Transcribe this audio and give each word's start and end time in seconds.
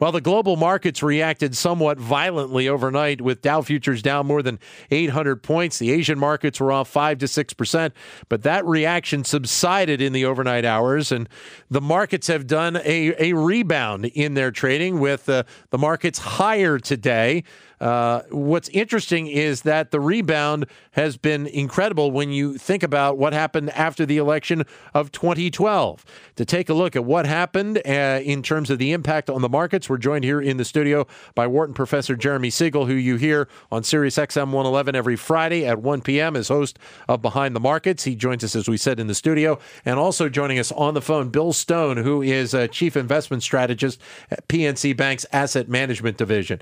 Well, 0.00 0.12
the 0.12 0.22
global 0.22 0.56
markets 0.56 1.02
reacted 1.02 1.54
somewhat 1.54 1.98
violently 1.98 2.66
overnight 2.66 3.20
with 3.20 3.42
Dow 3.42 3.60
futures 3.60 4.00
down 4.00 4.26
more 4.26 4.42
than 4.42 4.58
800 4.90 5.42
points. 5.42 5.78
The 5.78 5.90
Asian 5.92 6.18
markets 6.18 6.58
were 6.58 6.72
off 6.72 6.88
5 6.88 7.18
to 7.18 7.26
6%, 7.26 7.92
but 8.30 8.42
that 8.42 8.64
reaction 8.64 9.24
subsided 9.24 10.00
in 10.00 10.14
the 10.14 10.24
overnight 10.24 10.64
hours 10.64 11.12
and 11.12 11.28
the 11.70 11.82
markets 11.82 12.28
have 12.28 12.46
done 12.46 12.76
a, 12.76 13.14
a 13.18 13.34
rebound 13.34 14.06
in 14.06 14.32
their 14.32 14.50
trading 14.50 15.00
with 15.00 15.28
uh, 15.28 15.42
the 15.68 15.76
markets 15.76 16.18
higher 16.18 16.78
today. 16.78 17.44
Uh, 17.80 18.22
what's 18.30 18.68
interesting 18.70 19.26
is 19.26 19.62
that 19.62 19.90
the 19.90 20.00
rebound 20.00 20.66
has 20.92 21.16
been 21.16 21.46
incredible 21.46 22.10
when 22.10 22.30
you 22.30 22.58
think 22.58 22.82
about 22.82 23.16
what 23.16 23.32
happened 23.32 23.70
after 23.70 24.04
the 24.04 24.18
election 24.18 24.64
of 24.92 25.10
2012. 25.12 26.04
To 26.36 26.44
take 26.44 26.68
a 26.68 26.74
look 26.74 26.94
at 26.94 27.04
what 27.04 27.26
happened 27.26 27.78
uh, 27.86 28.20
in 28.22 28.42
terms 28.42 28.70
of 28.70 28.78
the 28.78 28.92
impact 28.92 29.30
on 29.30 29.40
the 29.40 29.48
markets, 29.48 29.88
we're 29.88 29.98
joined 29.98 30.24
here 30.24 30.40
in 30.40 30.58
the 30.58 30.64
studio 30.64 31.06
by 31.34 31.46
Wharton 31.46 31.74
professor 31.74 32.16
Jeremy 32.16 32.50
Siegel, 32.50 32.86
who 32.86 32.94
you 32.94 33.16
hear 33.16 33.48
on 33.72 33.82
Sirius 33.82 34.16
XM 34.16 34.46
111 34.46 34.94
every 34.94 35.16
Friday 35.16 35.64
at 35.64 35.80
1 35.80 36.02
p.m. 36.02 36.36
as 36.36 36.48
host 36.48 36.78
of 37.08 37.22
Behind 37.22 37.56
the 37.56 37.60
Markets. 37.60 38.04
He 38.04 38.14
joins 38.14 38.44
us, 38.44 38.54
as 38.54 38.68
we 38.68 38.76
said, 38.76 39.00
in 39.00 39.06
the 39.06 39.14
studio, 39.14 39.58
and 39.84 39.98
also 39.98 40.28
joining 40.28 40.58
us 40.58 40.70
on 40.72 40.94
the 40.94 41.02
phone, 41.02 41.30
Bill 41.30 41.52
Stone, 41.52 41.98
who 41.98 42.20
is 42.20 42.52
a 42.52 42.68
chief 42.68 42.96
investment 42.96 43.42
strategist 43.42 44.00
at 44.30 44.46
PNC 44.48 44.96
Bank's 44.96 45.24
Asset 45.32 45.68
Management 45.68 46.18
Division. 46.18 46.60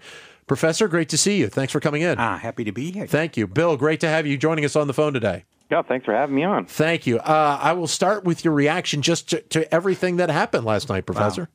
Professor, 0.49 0.89
great 0.89 1.09
to 1.11 1.19
see 1.19 1.37
you. 1.39 1.49
Thanks 1.49 1.73
for 1.73 1.79
coming 1.79 2.03
in. 2.03 2.19
Ah, 2.19 2.39
happy 2.39 2.65
to 2.65 2.73
be 2.73 2.91
here. 2.91 3.07
Thank 3.07 3.37
you. 3.37 3.47
Bill, 3.47 3.77
great 3.77 4.01
to 4.01 4.09
have 4.09 4.27
you 4.27 4.37
joining 4.37 4.65
us 4.65 4.75
on 4.75 4.87
the 4.87 4.95
phone 4.95 5.13
today. 5.13 5.45
Yeah, 5.71 5.83
thanks 5.83 6.07
for 6.07 6.15
having 6.15 6.35
me 6.35 6.45
on. 6.45 6.65
Thank 6.65 7.07
you. 7.07 7.19
Uh, 7.19 7.59
I 7.61 7.75
will 7.75 7.87
start 7.87 8.25
with 8.25 8.45
your 8.45 8.55
reaction 8.55 9.03
just 9.03 9.29
to, 9.31 9.41
to 9.43 9.73
everything 9.73 10.17
that 10.17 10.31
happened 10.31 10.65
last 10.65 10.89
night, 10.89 11.05
Professor. 11.05 11.43
Wow. 11.43 11.49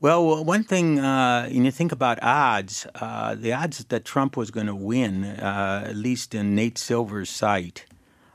Well, 0.00 0.44
one 0.44 0.64
thing, 0.64 0.98
uh, 0.98 1.48
when 1.48 1.64
you 1.64 1.70
think 1.70 1.92
about 1.92 2.18
odds, 2.20 2.86
uh, 2.96 3.36
the 3.36 3.52
odds 3.52 3.84
that 3.84 4.04
Trump 4.04 4.36
was 4.36 4.50
going 4.50 4.66
to 4.66 4.74
win, 4.74 5.24
uh, 5.24 5.84
at 5.86 5.96
least 5.96 6.34
in 6.34 6.54
Nate 6.54 6.76
Silver's 6.76 7.30
site, 7.30 7.86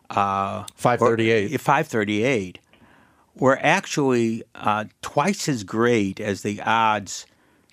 uh, 0.09 0.64
538. 0.73 1.53
Or, 1.53 1.58
538, 1.59 2.59
were 3.36 3.59
actually 3.62 4.44
uh, 4.56 4.86
twice 5.02 5.47
as 5.47 5.64
great 5.64 6.20
as 6.20 6.42
the 6.42 6.62
odds 6.62 7.28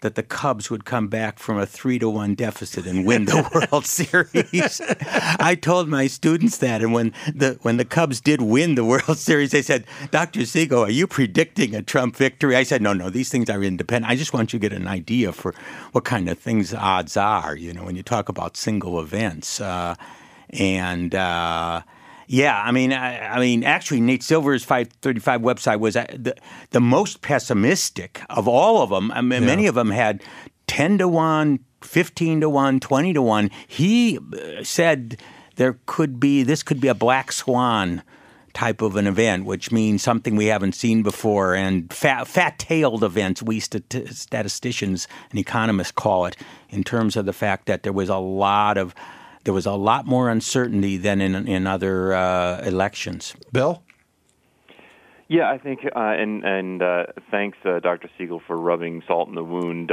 that 0.06 0.14
the 0.14 0.22
Cubs 0.22 0.70
would 0.70 0.84
come 0.84 1.08
back 1.08 1.40
from 1.40 1.58
a 1.58 1.66
three 1.66 1.98
to 1.98 2.08
one 2.08 2.36
deficit 2.36 2.86
and 2.86 3.04
win 3.04 3.24
the 3.24 3.66
World 3.72 3.84
Series. 3.84 4.80
I 5.40 5.56
told 5.60 5.88
my 5.88 6.06
students 6.06 6.58
that, 6.58 6.80
and 6.80 6.92
when 6.92 7.12
the 7.34 7.58
when 7.62 7.76
the 7.76 7.84
Cubs 7.84 8.20
did 8.20 8.40
win 8.40 8.76
the 8.76 8.84
World 8.84 9.18
Series, 9.18 9.50
they 9.50 9.62
said, 9.62 9.84
"Dr. 10.12 10.46
Siegel, 10.46 10.84
are 10.84 10.90
you 10.90 11.08
predicting 11.08 11.74
a 11.74 11.82
Trump 11.82 12.14
victory?" 12.14 12.54
I 12.54 12.62
said, 12.62 12.82
"No, 12.82 12.92
no. 12.92 13.10
These 13.10 13.30
things 13.30 13.50
are 13.50 13.64
independent. 13.64 14.08
I 14.08 14.14
just 14.14 14.32
want 14.32 14.52
you 14.52 14.60
to 14.60 14.68
get 14.68 14.76
an 14.76 14.86
idea 14.86 15.32
for 15.32 15.56
what 15.90 16.04
kind 16.04 16.28
of 16.28 16.38
things 16.38 16.72
odds 16.72 17.16
are. 17.16 17.56
You 17.56 17.72
know, 17.72 17.82
when 17.82 17.96
you 17.96 18.04
talk 18.04 18.28
about 18.28 18.56
single 18.56 19.00
events." 19.00 19.60
Uh, 19.60 19.96
and 20.50 21.12
uh, 21.16 21.82
yeah, 22.26 22.60
I 22.60 22.72
mean, 22.72 22.92
I, 22.92 23.36
I, 23.36 23.40
mean, 23.40 23.64
actually, 23.64 24.00
Nate 24.00 24.22
Silver's 24.22 24.64
535 24.64 25.40
website 25.40 25.80
was 25.80 25.96
uh, 25.96 26.06
the, 26.12 26.34
the 26.70 26.80
most 26.80 27.22
pessimistic 27.22 28.20
of 28.28 28.48
all 28.48 28.82
of 28.82 28.90
them. 28.90 29.12
I 29.12 29.20
mean, 29.20 29.42
yeah. 29.42 29.46
many 29.46 29.66
of 29.66 29.74
them 29.74 29.90
had 29.90 30.22
10 30.66 30.98
to 30.98 31.08
1, 31.08 31.60
15 31.82 32.40
to 32.40 32.50
1, 32.50 32.80
20 32.80 33.12
to 33.12 33.22
1. 33.22 33.50
He 33.66 34.18
uh, 34.18 34.64
said 34.64 35.20
there 35.56 35.78
could 35.86 36.18
be, 36.18 36.42
this 36.42 36.62
could 36.62 36.80
be 36.80 36.88
a 36.88 36.94
black 36.94 37.32
swan 37.32 38.02
type 38.56 38.80
of 38.80 38.96
an 38.96 39.06
event, 39.06 39.44
which 39.44 39.70
means 39.70 40.02
something 40.02 40.34
we 40.34 40.46
haven't 40.46 40.74
seen 40.74 41.02
before, 41.02 41.54
and 41.54 41.92
fat, 41.92 42.26
fat-tailed 42.26 43.04
events, 43.04 43.42
we 43.42 43.60
statisticians 43.60 45.06
and 45.30 45.38
economists 45.38 45.92
call 45.92 46.24
it, 46.24 46.38
in 46.70 46.82
terms 46.82 47.16
of 47.16 47.26
the 47.26 47.34
fact 47.34 47.66
that 47.66 47.82
there 47.82 47.92
was 47.92 48.08
a 48.08 48.16
lot 48.16 48.78
of 48.78 48.94
there 49.46 49.54
was 49.54 49.64
a 49.64 49.72
lot 49.72 50.06
more 50.06 50.28
uncertainty 50.28 50.98
than 50.98 51.20
in 51.20 51.48
in 51.48 51.66
other 51.66 52.12
uh, 52.12 52.60
elections. 52.62 53.34
Bill. 53.52 53.82
Yeah, 55.28 55.50
I 55.50 55.58
think, 55.58 55.80
uh, 55.84 55.98
and 55.98 56.44
and 56.44 56.82
uh, 56.82 57.04
thanks, 57.30 57.58
uh, 57.64 57.80
Dr. 57.80 58.08
Siegel, 58.18 58.42
for 58.46 58.56
rubbing 58.56 59.02
salt 59.08 59.28
in 59.28 59.34
the 59.34 59.42
wound. 59.42 59.90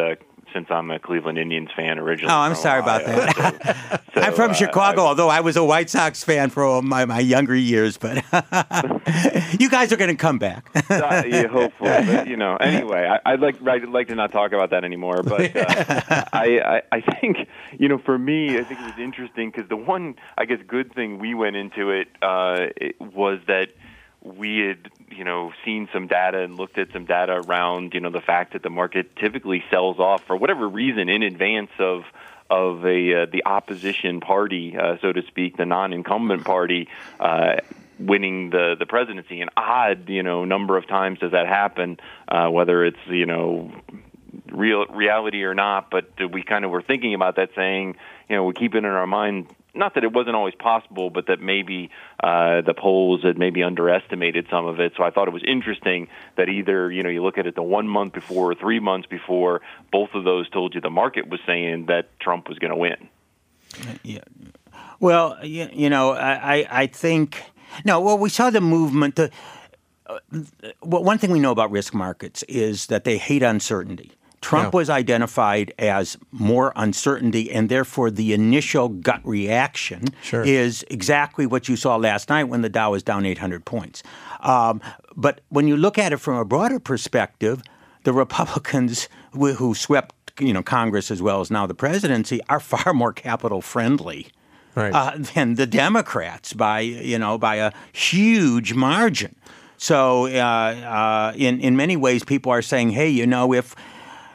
Since 0.53 0.67
I'm 0.69 0.91
a 0.91 0.99
Cleveland 0.99 1.39
Indians 1.39 1.69
fan 1.75 1.97
originally. 1.97 2.31
Oh, 2.31 2.37
I'm 2.37 2.53
sorry 2.53 2.81
Ohio. 2.81 3.01
about 3.01 3.05
that. 3.07 4.03
so, 4.13 4.21
I'm 4.21 4.33
from 4.33 4.51
uh, 4.51 4.53
Chicago, 4.53 5.01
I, 5.01 5.05
although 5.07 5.29
I 5.29 5.39
was 5.39 5.57
a 5.57 5.63
White 5.63 5.89
Sox 5.89 6.23
fan 6.23 6.51
for 6.51 6.81
my, 6.81 7.05
my 7.05 7.19
younger 7.19 7.55
years. 7.55 7.97
But 7.97 8.17
you 9.59 9.69
guys 9.69 9.91
are 9.91 9.97
going 9.97 10.11
to 10.11 10.15
come 10.15 10.37
back. 10.37 10.69
uh, 10.91 11.23
yeah, 11.25 11.47
hopefully. 11.47 11.89
But, 11.89 12.27
you 12.27 12.37
know, 12.37 12.55
anyway, 12.57 13.17
I, 13.25 13.31
would 13.31 13.41
like 13.41 13.67
I'd 13.67 13.89
like 13.89 14.07
to 14.09 14.15
not 14.15 14.31
talk 14.31 14.51
about 14.51 14.69
that 14.69 14.83
anymore. 14.83 15.23
But 15.23 15.55
uh, 15.55 16.25
I, 16.31 16.59
I 16.59 16.81
I 16.91 17.01
think 17.01 17.37
you 17.79 17.89
know, 17.89 17.97
for 17.97 18.17
me, 18.17 18.59
I 18.59 18.63
think 18.63 18.79
it 18.79 18.83
was 18.83 18.99
interesting 18.99 19.49
because 19.49 19.67
the 19.69 19.77
one 19.77 20.15
I 20.37 20.45
guess 20.45 20.59
good 20.67 20.93
thing 20.93 21.17
we 21.19 21.33
went 21.33 21.55
into 21.55 21.89
it, 21.89 22.09
uh, 22.21 22.67
it 22.77 22.99
was 23.01 23.39
that 23.47 23.69
we 24.23 24.59
had 24.59 24.89
you 25.09 25.23
know 25.23 25.51
seen 25.65 25.89
some 25.93 26.07
data 26.07 26.39
and 26.39 26.57
looked 26.57 26.77
at 26.77 26.91
some 26.93 27.05
data 27.05 27.41
around 27.45 27.93
you 27.93 27.99
know 27.99 28.09
the 28.09 28.21
fact 28.21 28.53
that 28.53 28.63
the 28.63 28.69
market 28.69 29.15
typically 29.15 29.63
sells 29.69 29.99
off 29.99 30.23
for 30.25 30.35
whatever 30.35 30.67
reason 30.67 31.09
in 31.09 31.23
advance 31.23 31.71
of 31.79 32.03
of 32.49 32.85
a 32.85 33.23
uh, 33.23 33.25
the 33.31 33.45
opposition 33.45 34.19
party, 34.19 34.77
uh, 34.77 34.97
so 35.01 35.11
to 35.11 35.23
speak, 35.23 35.57
the 35.57 35.65
non-incumbent 35.65 36.45
party. 36.45 36.87
Uh, 37.19 37.55
winning 37.99 38.49
the 38.49 38.75
the 38.77 38.87
presidency 38.87 39.39
an 39.39 39.49
odd 39.55 40.09
you 40.09 40.23
know 40.23 40.45
number 40.45 40.77
of 40.77 40.87
times 40.87 41.19
does 41.19 41.31
that 41.31 41.45
happen 41.45 41.99
uh 42.27 42.49
whether 42.49 42.83
it's 42.83 42.97
you 43.05 43.27
know 43.27 43.71
real 44.51 44.87
reality 44.87 45.43
or 45.43 45.53
not 45.53 45.91
but 45.91 46.11
we 46.31 46.41
kind 46.41 46.65
of 46.65 46.71
were 46.71 46.81
thinking 46.81 47.13
about 47.13 47.35
that 47.35 47.49
saying 47.55 47.95
you 48.27 48.35
know 48.35 48.43
we 48.45 48.53
keep 48.53 48.73
it 48.73 48.79
in 48.79 48.85
our 48.85 49.05
mind 49.05 49.47
not 49.75 49.95
that 49.95 50.03
it 50.03 50.13
wasn't 50.13 50.35
always 50.35 50.53
possible, 50.55 51.09
but 51.09 51.27
that 51.27 51.41
maybe 51.41 51.89
uh, 52.21 52.61
the 52.61 52.73
polls 52.73 53.23
had 53.23 53.37
maybe 53.37 53.63
underestimated 53.63 54.47
some 54.49 54.65
of 54.65 54.79
it. 54.79 54.93
So 54.95 55.03
I 55.03 55.09
thought 55.09 55.27
it 55.27 55.33
was 55.33 55.43
interesting 55.45 56.07
that 56.37 56.49
either 56.49 56.91
you 56.91 57.03
know 57.03 57.09
you 57.09 57.23
look 57.23 57.37
at 57.37 57.47
it 57.47 57.55
the 57.55 57.63
one 57.63 57.87
month 57.87 58.13
before 58.13 58.51
or 58.51 58.55
three 58.55 58.79
months 58.79 59.07
before, 59.07 59.61
both 59.91 60.09
of 60.13 60.23
those 60.23 60.49
told 60.49 60.75
you 60.75 60.81
the 60.81 60.89
market 60.89 61.27
was 61.27 61.39
saying 61.45 61.87
that 61.87 62.19
Trump 62.19 62.49
was 62.49 62.59
going 62.59 62.71
to 62.71 62.77
win. 62.77 63.09
Yeah. 64.03 64.19
Well, 64.99 65.37
you, 65.43 65.69
you 65.73 65.89
know, 65.89 66.11
I 66.11 66.67
I 66.69 66.87
think 66.87 67.43
no. 67.83 67.99
Well, 67.99 68.17
we 68.17 68.29
saw 68.29 68.49
the 68.49 68.61
movement. 68.61 69.15
The, 69.15 69.31
uh, 70.05 70.19
well, 70.81 71.03
one 71.03 71.17
thing 71.17 71.31
we 71.31 71.39
know 71.39 71.51
about 71.51 71.71
risk 71.71 71.93
markets 71.93 72.43
is 72.43 72.87
that 72.87 73.03
they 73.03 73.17
hate 73.17 73.41
uncertainty. 73.41 74.11
Trump 74.43 74.73
yeah. 74.73 74.77
was 74.77 74.89
identified 74.89 75.73
as 75.79 76.17
more 76.31 76.73
uncertainty, 76.75 77.49
and 77.49 77.69
therefore 77.69 78.11
the 78.11 78.33
initial 78.33 78.89
gut 78.89 79.21
reaction 79.23 80.03
sure. 80.21 80.43
is 80.43 80.85
exactly 80.89 81.45
what 81.45 81.69
you 81.69 81.77
saw 81.77 81.95
last 81.95 82.29
night 82.29 82.43
when 82.43 82.61
the 82.61 82.69
Dow 82.69 82.91
was 82.91 83.03
down 83.03 83.25
800 83.25 83.63
points. 83.63 84.03
Um, 84.41 84.81
but 85.15 85.39
when 85.47 85.69
you 85.69 85.77
look 85.77 85.97
at 85.97 86.11
it 86.11 86.17
from 86.17 86.35
a 86.35 86.43
broader 86.43 86.77
perspective, 86.77 87.63
the 88.03 88.11
Republicans 88.11 89.07
who 89.31 89.73
swept 89.73 90.13
you 90.39 90.51
know 90.51 90.61
Congress 90.61 91.09
as 91.09 91.21
well 91.21 91.39
as 91.39 91.49
now 91.49 91.65
the 91.65 91.73
presidency 91.73 92.41
are 92.49 92.59
far 92.59 92.93
more 92.93 93.13
capital 93.13 93.61
friendly. 93.61 94.27
Right. 94.75 94.91
Uh, 94.91 95.17
than 95.35 95.55
the 95.55 95.67
Democrats 95.67 96.51
by 96.51 96.81
you 96.81 97.17
know 97.17 97.37
by 97.37 97.55
a 97.55 97.71
huge 97.93 98.73
margin. 98.73 99.35
So 99.77 100.27
uh, 100.27 100.29
uh, 100.29 101.33
in 101.35 101.61
in 101.61 101.77
many 101.77 101.95
ways, 101.95 102.23
people 102.23 102.51
are 102.51 102.61
saying, 102.61 102.89
"Hey, 102.89 103.09
you 103.09 103.27
know, 103.27 103.53
if 103.53 103.75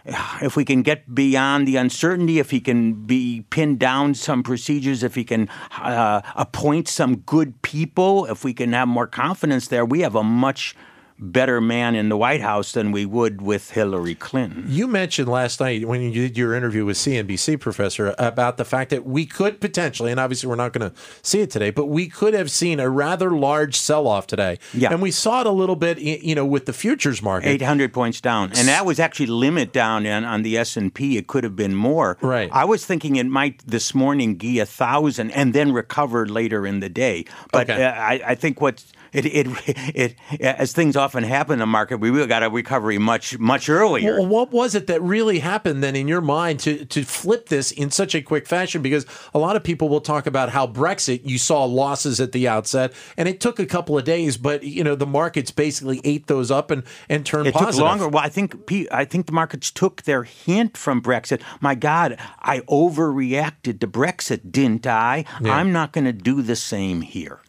if 0.42 0.56
we 0.56 0.64
can 0.64 0.82
get 0.82 1.14
beyond 1.14 1.66
the 1.66 1.76
uncertainty, 1.76 2.38
if 2.38 2.50
he 2.50 2.60
can 2.60 2.92
be 3.06 3.44
pinned 3.50 3.78
down 3.78 4.14
some 4.14 4.42
procedures, 4.42 5.02
if 5.02 5.14
he 5.14 5.24
can 5.24 5.48
uh, 5.78 6.22
appoint 6.34 6.88
some 6.88 7.16
good 7.16 7.60
people, 7.62 8.26
if 8.26 8.44
we 8.44 8.52
can 8.54 8.72
have 8.72 8.88
more 8.88 9.06
confidence 9.06 9.68
there, 9.68 9.84
we 9.84 10.00
have 10.00 10.14
a 10.14 10.22
much 10.22 10.74
better 11.18 11.60
man 11.60 11.94
in 11.94 12.08
the 12.08 12.16
White 12.16 12.40
House 12.40 12.72
than 12.72 12.92
we 12.92 13.04
would 13.04 13.42
with 13.42 13.70
Hillary 13.70 14.14
Clinton. 14.14 14.64
You 14.68 14.86
mentioned 14.86 15.28
last 15.28 15.60
night 15.60 15.86
when 15.86 16.00
you 16.00 16.12
did 16.12 16.36
your 16.36 16.54
interview 16.54 16.84
with 16.84 16.96
CNBC, 16.96 17.58
Professor, 17.60 18.14
about 18.18 18.56
the 18.56 18.64
fact 18.64 18.90
that 18.90 19.04
we 19.04 19.26
could 19.26 19.60
potentially, 19.60 20.10
and 20.10 20.20
obviously 20.20 20.48
we're 20.48 20.56
not 20.56 20.72
going 20.72 20.90
to 20.90 20.96
see 21.22 21.40
it 21.40 21.50
today, 21.50 21.70
but 21.70 21.86
we 21.86 22.08
could 22.08 22.34
have 22.34 22.50
seen 22.50 22.80
a 22.80 22.88
rather 22.88 23.30
large 23.30 23.76
sell 23.76 24.06
off 24.06 24.26
today. 24.26 24.58
Yeah. 24.72 24.92
And 24.92 25.02
we 25.02 25.10
saw 25.10 25.40
it 25.40 25.46
a 25.46 25.52
little 25.52 25.76
bit, 25.76 25.98
you 25.98 26.34
know, 26.34 26.46
with 26.46 26.66
the 26.66 26.72
futures 26.72 27.22
market. 27.22 27.48
800 27.48 27.92
points 27.92 28.20
down. 28.20 28.52
And 28.54 28.68
that 28.68 28.86
was 28.86 29.00
actually 29.00 29.26
limit 29.26 29.72
down 29.72 30.06
on, 30.06 30.24
on 30.24 30.42
the 30.42 30.56
S&P. 30.56 31.16
It 31.16 31.26
could 31.26 31.44
have 31.44 31.56
been 31.56 31.74
more. 31.74 32.16
Right. 32.20 32.48
I 32.52 32.64
was 32.64 32.86
thinking 32.86 33.16
it 33.16 33.26
might 33.26 33.62
this 33.66 33.94
morning 33.94 34.36
be 34.36 34.58
a 34.58 34.62
1,000 34.62 35.30
and 35.32 35.52
then 35.52 35.72
recover 35.72 36.26
later 36.26 36.66
in 36.66 36.80
the 36.80 36.88
day. 36.88 37.24
But 37.52 37.68
okay. 37.70 37.84
uh, 37.84 37.92
I, 37.92 38.20
I 38.26 38.34
think 38.34 38.60
what's– 38.60 38.92
it, 39.12 39.26
it, 39.26 39.46
it, 39.94 40.16
as 40.40 40.72
things 40.72 40.96
often 40.96 41.24
happen 41.24 41.54
in 41.54 41.58
the 41.60 41.66
market, 41.66 41.98
we 41.98 42.10
really 42.10 42.26
got 42.26 42.42
a 42.42 42.50
recovery 42.50 42.98
much, 42.98 43.38
much 43.38 43.68
earlier. 43.68 44.18
Well, 44.18 44.26
what 44.26 44.52
was 44.52 44.74
it 44.74 44.86
that 44.86 45.02
really 45.02 45.38
happened 45.38 45.82
then 45.82 45.96
in 45.96 46.08
your 46.08 46.20
mind 46.20 46.60
to, 46.60 46.84
to 46.84 47.04
flip 47.04 47.48
this 47.48 47.70
in 47.70 47.90
such 47.90 48.14
a 48.14 48.22
quick 48.22 48.46
fashion? 48.46 48.82
Because 48.82 49.06
a 49.34 49.38
lot 49.38 49.56
of 49.56 49.64
people 49.64 49.88
will 49.88 50.00
talk 50.00 50.26
about 50.26 50.50
how 50.50 50.66
Brexit, 50.66 51.20
you 51.24 51.38
saw 51.38 51.64
losses 51.64 52.20
at 52.20 52.32
the 52.32 52.48
outset, 52.48 52.92
and 53.16 53.28
it 53.28 53.40
took 53.40 53.58
a 53.58 53.66
couple 53.66 53.98
of 53.98 54.04
days, 54.04 54.36
but 54.36 54.62
you 54.62 54.84
know 54.84 54.94
the 54.94 55.06
markets 55.06 55.50
basically 55.50 56.00
ate 56.04 56.26
those 56.26 56.50
up 56.50 56.70
and 56.70 56.82
and 57.08 57.24
turned 57.24 57.46
it 57.46 57.54
positive. 57.54 57.74
took 57.74 57.84
longer. 57.84 58.08
Well, 58.08 58.24
I 58.24 58.28
think 58.28 58.70
I 58.90 59.04
think 59.04 59.26
the 59.26 59.32
markets 59.32 59.70
took 59.70 60.02
their 60.02 60.24
hint 60.24 60.76
from 60.76 61.02
Brexit. 61.02 61.40
My 61.60 61.74
God, 61.74 62.18
I 62.40 62.60
overreacted 62.60 63.80
to 63.80 63.86
Brexit, 63.86 64.50
didn't 64.50 64.86
I? 64.86 65.24
Yeah. 65.40 65.56
I'm 65.56 65.72
not 65.72 65.92
going 65.92 66.04
to 66.04 66.12
do 66.12 66.42
the 66.42 66.56
same 66.56 67.00
here. 67.02 67.40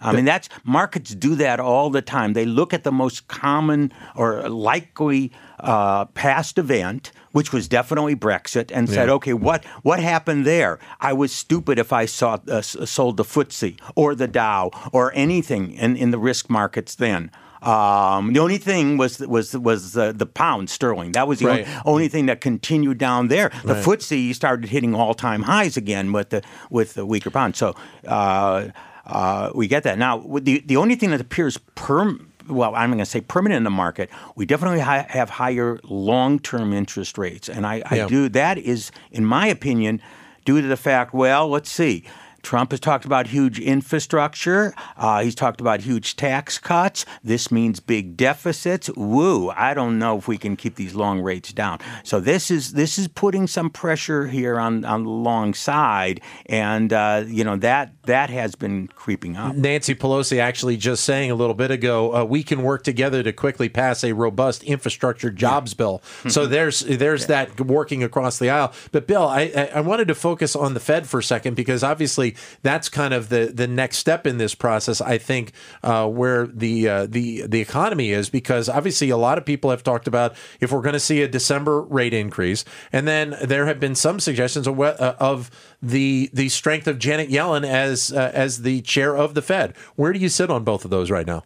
I 0.00 0.12
mean, 0.12 0.24
that's 0.24 0.48
markets 0.64 1.14
do 1.14 1.34
that 1.36 1.60
all 1.60 1.90
the 1.90 2.02
time. 2.02 2.32
They 2.32 2.44
look 2.44 2.72
at 2.72 2.84
the 2.84 2.92
most 2.92 3.28
common 3.28 3.92
or 4.14 4.48
likely 4.48 5.32
uh, 5.60 6.06
past 6.06 6.58
event, 6.58 7.12
which 7.32 7.52
was 7.52 7.68
definitely 7.68 8.16
Brexit, 8.16 8.70
and 8.74 8.88
said, 8.88 9.08
"Okay, 9.08 9.32
what 9.32 9.64
what 9.82 10.00
happened 10.00 10.46
there? 10.46 10.78
I 11.00 11.12
was 11.12 11.32
stupid 11.32 11.78
if 11.78 11.92
I 11.92 12.06
saw, 12.06 12.38
uh, 12.48 12.62
sold 12.62 13.16
the 13.16 13.24
FTSE 13.24 13.78
or 13.94 14.14
the 14.14 14.28
Dow 14.28 14.70
or 14.92 15.12
anything 15.14 15.72
in, 15.72 15.96
in 15.96 16.10
the 16.10 16.18
risk 16.18 16.50
markets 16.50 16.94
then." 16.94 17.30
Um, 17.62 18.32
the 18.32 18.38
only 18.38 18.58
thing 18.58 18.96
was 18.96 19.18
was 19.18 19.56
was 19.56 19.92
the, 19.92 20.12
the 20.12 20.26
pound 20.26 20.70
sterling. 20.70 21.12
That 21.12 21.26
was 21.26 21.40
the 21.40 21.46
right. 21.46 21.66
only, 21.66 21.80
only, 21.84 22.08
thing 22.08 22.26
that 22.26 22.40
continued 22.40 22.98
down 22.98 23.28
there. 23.28 23.50
The 23.64 23.74
right. 23.74 23.84
FTSE 23.84 24.34
started 24.34 24.68
hitting 24.68 24.94
all 24.94 25.14
time 25.14 25.42
highs 25.42 25.76
again 25.76 26.12
with 26.12 26.30
the 26.30 26.42
with 26.70 26.94
the 26.94 27.06
weaker 27.06 27.30
pound. 27.30 27.56
So. 27.56 27.74
Uh, 28.06 28.68
uh, 29.06 29.50
we 29.54 29.68
get 29.68 29.82
that. 29.84 29.98
Now, 29.98 30.18
the, 30.18 30.60
the 30.60 30.76
only 30.76 30.96
thing 30.96 31.10
that 31.10 31.20
appears 31.20 31.58
perm 31.74 32.32
well, 32.48 32.76
I'm 32.76 32.90
going 32.90 32.98
to 32.98 33.06
say 33.06 33.20
permanent 33.20 33.56
in 33.56 33.64
the 33.64 33.70
market. 33.70 34.08
We 34.36 34.46
definitely 34.46 34.78
ha- 34.78 35.06
have 35.08 35.30
higher 35.30 35.80
long-term 35.82 36.72
interest 36.72 37.18
rates, 37.18 37.48
and 37.48 37.66
I, 37.66 37.82
I 37.86 37.96
yeah. 37.96 38.06
do. 38.06 38.28
That 38.28 38.58
is, 38.58 38.92
in 39.10 39.24
my 39.24 39.48
opinion, 39.48 40.00
due 40.44 40.60
to 40.60 40.66
the 40.66 40.76
fact. 40.76 41.12
Well, 41.12 41.48
let's 41.48 41.70
see. 41.70 42.04
Trump 42.46 42.70
has 42.70 42.78
talked 42.78 43.04
about 43.04 43.26
huge 43.26 43.58
infrastructure. 43.58 44.72
Uh, 44.96 45.20
he's 45.24 45.34
talked 45.34 45.60
about 45.60 45.80
huge 45.80 46.14
tax 46.14 46.58
cuts. 46.58 47.04
This 47.24 47.50
means 47.50 47.80
big 47.80 48.16
deficits. 48.16 48.88
Woo! 48.90 49.50
I 49.50 49.74
don't 49.74 49.98
know 49.98 50.16
if 50.16 50.28
we 50.28 50.38
can 50.38 50.54
keep 50.54 50.76
these 50.76 50.94
long 50.94 51.20
rates 51.20 51.52
down. 51.52 51.80
So 52.04 52.20
this 52.20 52.48
is 52.48 52.74
this 52.74 52.98
is 52.98 53.08
putting 53.08 53.48
some 53.48 53.68
pressure 53.68 54.28
here 54.28 54.60
on 54.60 54.84
on 54.84 55.02
the 55.02 55.10
long 55.10 55.54
side, 55.54 56.20
and 56.46 56.92
uh, 56.92 57.24
you 57.26 57.42
know 57.42 57.56
that 57.56 57.95
that 58.06 58.30
has 58.30 58.54
been 58.54 58.88
creeping 58.88 59.36
up. 59.36 59.54
Nancy 59.54 59.94
Pelosi 59.94 60.38
actually 60.38 60.76
just 60.76 61.04
saying 61.04 61.30
a 61.30 61.34
little 61.34 61.54
bit 61.54 61.70
ago, 61.70 62.14
uh, 62.14 62.24
we 62.24 62.42
can 62.42 62.62
work 62.62 62.82
together 62.82 63.22
to 63.22 63.32
quickly 63.32 63.68
pass 63.68 64.02
a 64.04 64.12
robust 64.12 64.62
infrastructure 64.64 65.30
jobs 65.30 65.72
yeah. 65.72 65.76
bill. 65.78 66.02
so 66.28 66.46
there's 66.46 66.80
there's 66.80 67.22
yeah. 67.22 67.46
that 67.46 67.60
working 67.60 68.02
across 68.02 68.38
the 68.38 68.50
aisle. 68.50 68.72
But 68.92 69.06
Bill, 69.06 69.26
I 69.26 69.70
I 69.74 69.80
wanted 69.80 70.08
to 70.08 70.14
focus 70.14 70.56
on 70.56 70.74
the 70.74 70.80
Fed 70.80 71.06
for 71.06 71.20
a 71.20 71.22
second 71.22 71.54
because 71.54 71.82
obviously 71.84 72.36
that's 72.62 72.88
kind 72.88 73.14
of 73.14 73.28
the 73.28 73.50
the 73.52 73.66
next 73.66 73.98
step 73.98 74.26
in 74.26 74.38
this 74.38 74.54
process. 74.54 75.00
I 75.00 75.18
think 75.18 75.52
uh, 75.82 76.08
where 76.08 76.46
the 76.46 76.88
uh, 76.88 77.06
the 77.06 77.46
the 77.46 77.60
economy 77.60 78.10
is 78.10 78.30
because 78.30 78.68
obviously 78.68 79.10
a 79.10 79.16
lot 79.16 79.38
of 79.38 79.44
people 79.44 79.70
have 79.70 79.82
talked 79.82 80.06
about 80.06 80.34
if 80.60 80.72
we're 80.72 80.82
going 80.82 80.94
to 80.94 81.00
see 81.00 81.22
a 81.22 81.28
December 81.28 81.82
rate 81.82 82.14
increase, 82.14 82.64
and 82.92 83.06
then 83.06 83.36
there 83.42 83.66
have 83.66 83.80
been 83.80 83.94
some 83.94 84.20
suggestions 84.20 84.66
of, 84.66 84.80
uh, 84.80 85.14
of 85.18 85.50
the 85.82 86.30
the 86.32 86.48
strength 86.48 86.86
of 86.86 86.98
Janet 86.98 87.28
Yellen 87.28 87.64
as 87.66 87.95
uh, 88.12 88.30
as 88.34 88.62
the 88.62 88.80
chair 88.82 89.16
of 89.16 89.34
the 89.34 89.42
Fed. 89.42 89.76
Where 89.96 90.12
do 90.12 90.18
you 90.18 90.28
sit 90.28 90.50
on 90.50 90.64
both 90.64 90.84
of 90.84 90.90
those 90.90 91.10
right 91.10 91.26
now? 91.26 91.44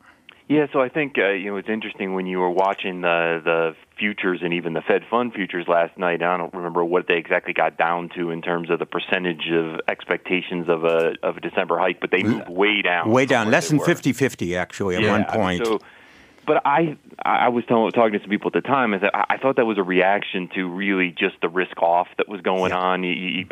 Yeah, 0.51 0.67
so 0.73 0.81
I 0.81 0.89
think 0.89 1.15
uh, 1.17 1.29
you 1.31 1.53
know 1.53 1.59
it's 1.59 1.69
interesting 1.69 2.15
when 2.15 2.27
you 2.27 2.41
were 2.41 2.51
watching 2.51 3.03
the 3.03 3.41
the 3.45 3.77
futures 3.97 4.41
and 4.43 4.53
even 4.53 4.73
the 4.73 4.81
Fed 4.81 5.03
fund 5.09 5.33
futures 5.33 5.67
last 5.69 5.97
night. 5.97 6.25
I 6.25 6.37
don't 6.37 6.53
remember 6.53 6.85
what 6.85 7.07
they 7.07 7.19
exactly 7.19 7.53
got 7.53 7.79
down 7.79 8.09
to 8.17 8.31
in 8.31 8.43
terms 8.43 8.69
of 8.69 8.81
the 8.81 8.85
percentage 8.85 9.49
of 9.53 9.79
expectations 9.87 10.69
of 10.69 10.83
a 10.83 11.13
of 11.23 11.37
a 11.37 11.41
December 11.41 11.79
hike, 11.79 12.01
but 12.01 12.11
they 12.11 12.25
moved 12.25 12.49
way 12.49 12.83
down. 12.83 13.13
Way 13.13 13.27
down, 13.27 13.49
less 13.49 13.69
than 13.69 13.79
50-50 13.79 14.59
actually 14.59 14.97
at 14.97 15.03
yeah, 15.03 15.13
one 15.13 15.25
point. 15.27 15.65
So, 15.65 15.79
but 16.47 16.63
I 16.65 16.97
I 17.25 17.49
was 17.49 17.65
talking 17.67 18.13
to 18.13 18.21
some 18.21 18.31
people 18.31 18.49
at 18.55 18.63
the 18.63 18.67
time, 18.67 18.95
is 18.95 19.03
that 19.03 19.13
I 19.15 19.37
thought 19.37 19.57
that 19.57 19.67
was 19.67 19.79
a 19.79 19.83
reaction 19.83 20.49
to 20.55 20.69
really 20.69 21.11
just 21.11 21.37
the 21.43 21.49
risk 21.49 21.81
off 21.83 22.09
that 22.19 22.29
was 22.29 22.41
going 22.41 22.71
yeah. 22.71 22.79
on. 22.79 23.05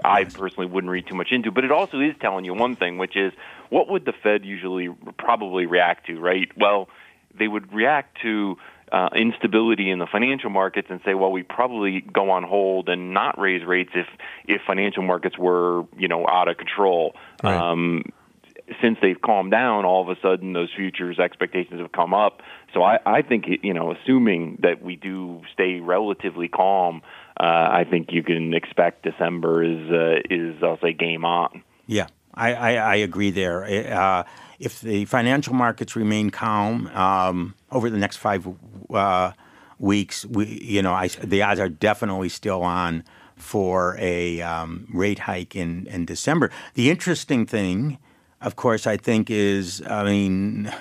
I 0.04 0.24
personally 0.24 0.66
wouldn't 0.66 0.90
read 0.90 1.06
too 1.06 1.14
much 1.14 1.28
into, 1.30 1.50
but 1.50 1.64
it 1.64 1.72
also 1.72 2.00
is 2.00 2.14
telling 2.20 2.44
you 2.44 2.54
one 2.54 2.76
thing, 2.76 2.98
which 2.98 3.16
is 3.16 3.32
what 3.70 3.88
would 3.88 4.04
the 4.04 4.12
Fed 4.12 4.44
usually 4.44 4.88
probably 5.18 5.66
react 5.66 6.06
to, 6.06 6.18
right? 6.18 6.50
Well, 6.56 6.88
they 7.38 7.48
would 7.48 7.72
react 7.72 8.18
to 8.22 8.56
uh, 8.92 9.10
instability 9.14 9.90
in 9.90 9.98
the 9.98 10.06
financial 10.06 10.50
markets 10.50 10.88
and 10.90 11.00
say, 11.04 11.14
well, 11.14 11.30
we 11.30 11.42
probably 11.42 12.00
go 12.00 12.30
on 12.30 12.42
hold 12.42 12.88
and 12.88 13.12
not 13.12 13.38
raise 13.38 13.64
rates 13.64 13.90
if 13.94 14.06
if 14.46 14.62
financial 14.66 15.02
markets 15.02 15.38
were 15.38 15.84
you 15.96 16.08
know 16.08 16.26
out 16.26 16.48
of 16.48 16.56
control. 16.56 17.14
Right. 17.42 17.54
Um, 17.54 18.04
since 18.80 18.98
they've 19.00 19.20
calmed 19.20 19.50
down, 19.50 19.84
all 19.84 20.02
of 20.02 20.16
a 20.16 20.20
sudden 20.20 20.52
those 20.52 20.70
futures 20.74 21.18
expectations 21.18 21.80
have 21.80 21.92
come 21.92 22.14
up. 22.14 22.42
So 22.74 22.82
I, 22.82 22.98
I 23.06 23.22
think 23.22 23.46
you 23.62 23.74
know, 23.74 23.92
assuming 23.92 24.58
that 24.62 24.82
we 24.82 24.96
do 24.96 25.42
stay 25.52 25.80
relatively 25.80 26.48
calm, 26.48 27.02
uh, 27.38 27.44
I 27.44 27.86
think 27.88 28.08
you 28.12 28.22
can 28.22 28.54
expect 28.54 29.04
December 29.04 29.62
is 29.62 29.90
uh, 29.90 30.20
is 30.30 30.62
I'll 30.62 30.78
say 30.80 30.92
game 30.92 31.24
on. 31.24 31.62
Yeah, 31.86 32.06
I, 32.34 32.54
I, 32.54 32.72
I 32.74 32.94
agree 32.96 33.30
there. 33.30 33.64
Uh, 33.64 34.24
if 34.58 34.80
the 34.80 35.04
financial 35.06 35.54
markets 35.54 35.96
remain 35.96 36.30
calm 36.30 36.88
um, 36.88 37.54
over 37.70 37.90
the 37.90 37.98
next 37.98 38.16
five 38.16 38.46
uh, 38.90 39.32
weeks, 39.78 40.26
we, 40.26 40.46
you 40.46 40.82
know, 40.82 40.92
I, 40.92 41.08
the 41.08 41.42
odds 41.42 41.60
are 41.60 41.68
definitely 41.68 42.28
still 42.28 42.62
on 42.62 43.04
for 43.36 43.96
a 43.98 44.40
um, 44.42 44.88
rate 44.92 45.20
hike 45.20 45.54
in, 45.54 45.86
in 45.86 46.04
December. 46.04 46.50
The 46.74 46.90
interesting 46.90 47.46
thing, 47.46 47.98
of 48.40 48.56
course, 48.56 48.86
I 48.86 48.96
think 48.96 49.30
is, 49.30 49.82
I 49.86 50.04
mean, 50.04 50.72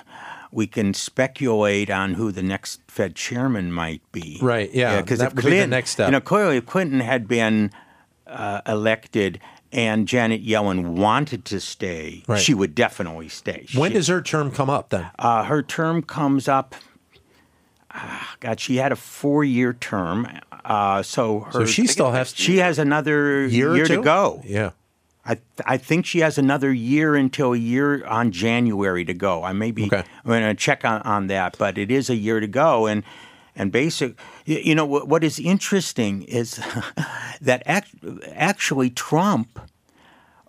we 0.50 0.66
can 0.66 0.94
speculate 0.94 1.90
on 1.90 2.14
who 2.14 2.32
the 2.32 2.42
next 2.42 2.80
Fed 2.88 3.14
chairman 3.14 3.72
might 3.72 4.02
be. 4.12 4.38
Right. 4.40 4.72
Yeah. 4.72 5.00
Because 5.00 5.20
yeah, 5.20 5.26
if 5.26 5.32
Clinton, 5.32 5.50
be 5.50 5.58
the 5.60 5.66
next 5.66 5.90
step. 5.90 6.08
You 6.08 6.12
know, 6.12 6.20
clearly, 6.20 6.56
if 6.58 6.66
Clinton 6.66 7.00
had 7.00 7.28
been 7.28 7.70
uh, 8.26 8.60
elected 8.66 9.40
and 9.72 10.08
Janet 10.08 10.44
Yellen 10.44 10.96
wanted 10.96 11.44
to 11.46 11.60
stay, 11.60 12.22
right. 12.26 12.40
she 12.40 12.54
would 12.54 12.74
definitely 12.74 13.28
stay. 13.28 13.66
When 13.74 13.90
she, 13.90 13.94
does 13.94 14.08
her 14.08 14.22
term 14.22 14.50
come 14.50 14.70
up 14.70 14.90
then? 14.90 15.10
Uh, 15.18 15.44
her 15.44 15.62
term 15.62 16.02
comes 16.02 16.48
up. 16.48 16.74
Uh, 17.90 18.20
God, 18.40 18.60
she 18.60 18.76
had 18.76 18.92
a 18.92 18.96
four-year 18.96 19.72
term, 19.72 20.28
uh, 20.64 21.02
so 21.02 21.40
her, 21.40 21.52
so 21.52 21.64
she 21.64 21.86
still 21.86 22.12
has 22.12 22.34
she 22.34 22.58
has 22.58 22.78
another 22.78 23.46
year, 23.46 23.74
year 23.74 23.86
to 23.86 24.02
go. 24.02 24.42
Yeah, 24.44 24.70
I 25.28 25.34
th- 25.34 25.44
I 25.66 25.76
think 25.76 26.06
she 26.06 26.20
has 26.20 26.38
another 26.38 26.72
year 26.72 27.14
until 27.14 27.52
a 27.52 27.58
year 27.58 28.04
on 28.06 28.32
January 28.32 29.04
to 29.04 29.12
go. 29.12 29.44
I 29.44 29.52
may 29.52 29.70
be 29.70 29.84
okay. 29.84 30.02
I'm 30.24 30.30
going 30.30 30.42
to 30.42 30.54
check 30.54 30.86
on, 30.86 31.02
on 31.02 31.26
that, 31.26 31.56
but 31.58 31.76
it 31.76 31.90
is 31.90 32.08
a 32.08 32.16
year 32.16 32.40
to 32.40 32.46
go, 32.46 32.86
and 32.86 33.04
and 33.54 33.70
basic. 33.70 34.16
You 34.46 34.74
know 34.74 34.86
what 34.86 35.22
is 35.22 35.38
interesting 35.38 36.22
is 36.22 36.56
that 37.42 37.62
act, 37.66 37.90
actually 38.32 38.88
Trump 38.88 39.60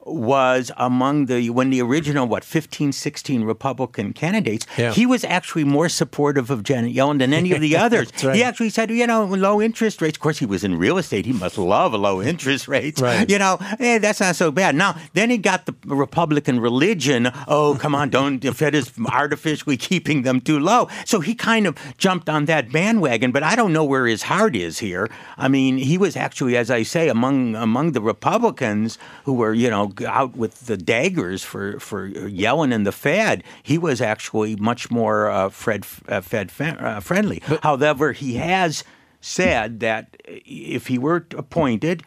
was 0.06 0.72
among 0.78 1.26
the 1.26 1.50
when 1.50 1.70
the 1.70 1.82
original 1.82 2.26
what 2.26 2.44
15 2.44 2.92
16 2.92 3.44
republican 3.44 4.14
candidates 4.14 4.66
yeah. 4.78 4.92
he 4.92 5.06
was 5.06 5.24
actually 5.24 5.64
more 5.64 5.90
supportive 5.90 6.50
of 6.50 6.64
janet 6.64 6.94
yellen 6.94 7.20
than 7.20 7.34
any 7.34 7.52
of 7.52 7.62
the 7.62 7.76
others 7.86 8.12
right. 8.24 8.36
he 8.36 8.44
actually 8.44 8.70
said 8.70 8.90
you 8.90 9.06
know 9.06 9.26
low 9.26 9.62
interest 9.62 10.02
rates 10.02 10.18
of 10.18 10.22
course 10.22 10.40
he 10.40 10.46
was 10.46 10.64
in 10.64 10.78
real 10.78 10.98
estate 10.98 11.26
he 11.26 11.34
must 11.34 11.58
love 11.58 11.94
low 11.94 12.22
interest 12.22 12.68
rates 12.68 13.02
right. 13.02 13.30
you 13.30 13.38
know 13.38 13.58
hey, 13.78 13.98
that's 13.98 14.20
not 14.20 14.36
so 14.36 14.52
bad 14.52 14.74
now 14.76 14.96
then 15.14 15.30
he 15.30 15.38
got 15.38 15.66
the 15.66 15.76
republican 15.86 16.60
religion 16.60 17.30
oh 17.48 17.78
come 17.80 17.94
on 17.94 18.10
don't 18.10 18.42
the 18.42 18.54
fed 18.54 18.74
is 18.74 18.92
artificially 19.12 19.78
keeping 19.78 20.22
them 20.22 20.40
too 20.40 20.60
low 20.60 20.88
so 21.06 21.20
he 21.20 21.36
kind 21.36 21.68
of 21.68 21.78
jumped 21.98 22.30
on 22.30 22.46
that 22.46 22.72
bandwagon 22.72 23.32
but 23.32 23.44
i 23.44 23.56
don't 23.56 23.74
know 23.74 23.84
where 23.84 24.08
his 24.08 24.24
heart 24.24 24.56
is 24.56 24.80
here 24.80 25.10
i 25.38 25.48
mean 25.48 25.78
he 25.78 25.98
was 25.98 26.16
actually 26.16 26.56
as 26.56 26.72
i 26.72 26.84
say 26.84 27.10
among 27.10 27.56
among 27.56 27.92
the 27.92 28.02
republicans 28.02 28.98
who 29.26 29.34
were 29.34 29.54
you 29.54 29.70
know 29.70 29.92
out 30.02 30.36
with 30.36 30.68
the 30.68 30.78
daggers 30.78 31.44
for, 31.44 31.80
for 31.80 32.10
Yellen 32.10 32.74
and 32.74 32.86
the 32.86 32.92
Fed, 32.92 33.44
he 33.64 33.78
was 33.78 34.02
actually 34.02 34.56
much 34.56 34.90
more 34.92 35.30
uh, 35.30 35.50
Fred, 35.50 35.86
uh, 36.08 36.22
Fed 36.22 36.52
uh, 36.60 37.00
friendly. 37.00 37.42
But, 37.48 37.64
However, 37.64 38.14
he 38.14 38.36
has 38.36 38.84
said 39.22 39.80
that 39.82 40.16
if 40.26 40.88
he 40.88 40.98
were 40.98 41.26
appointed, 41.36 42.04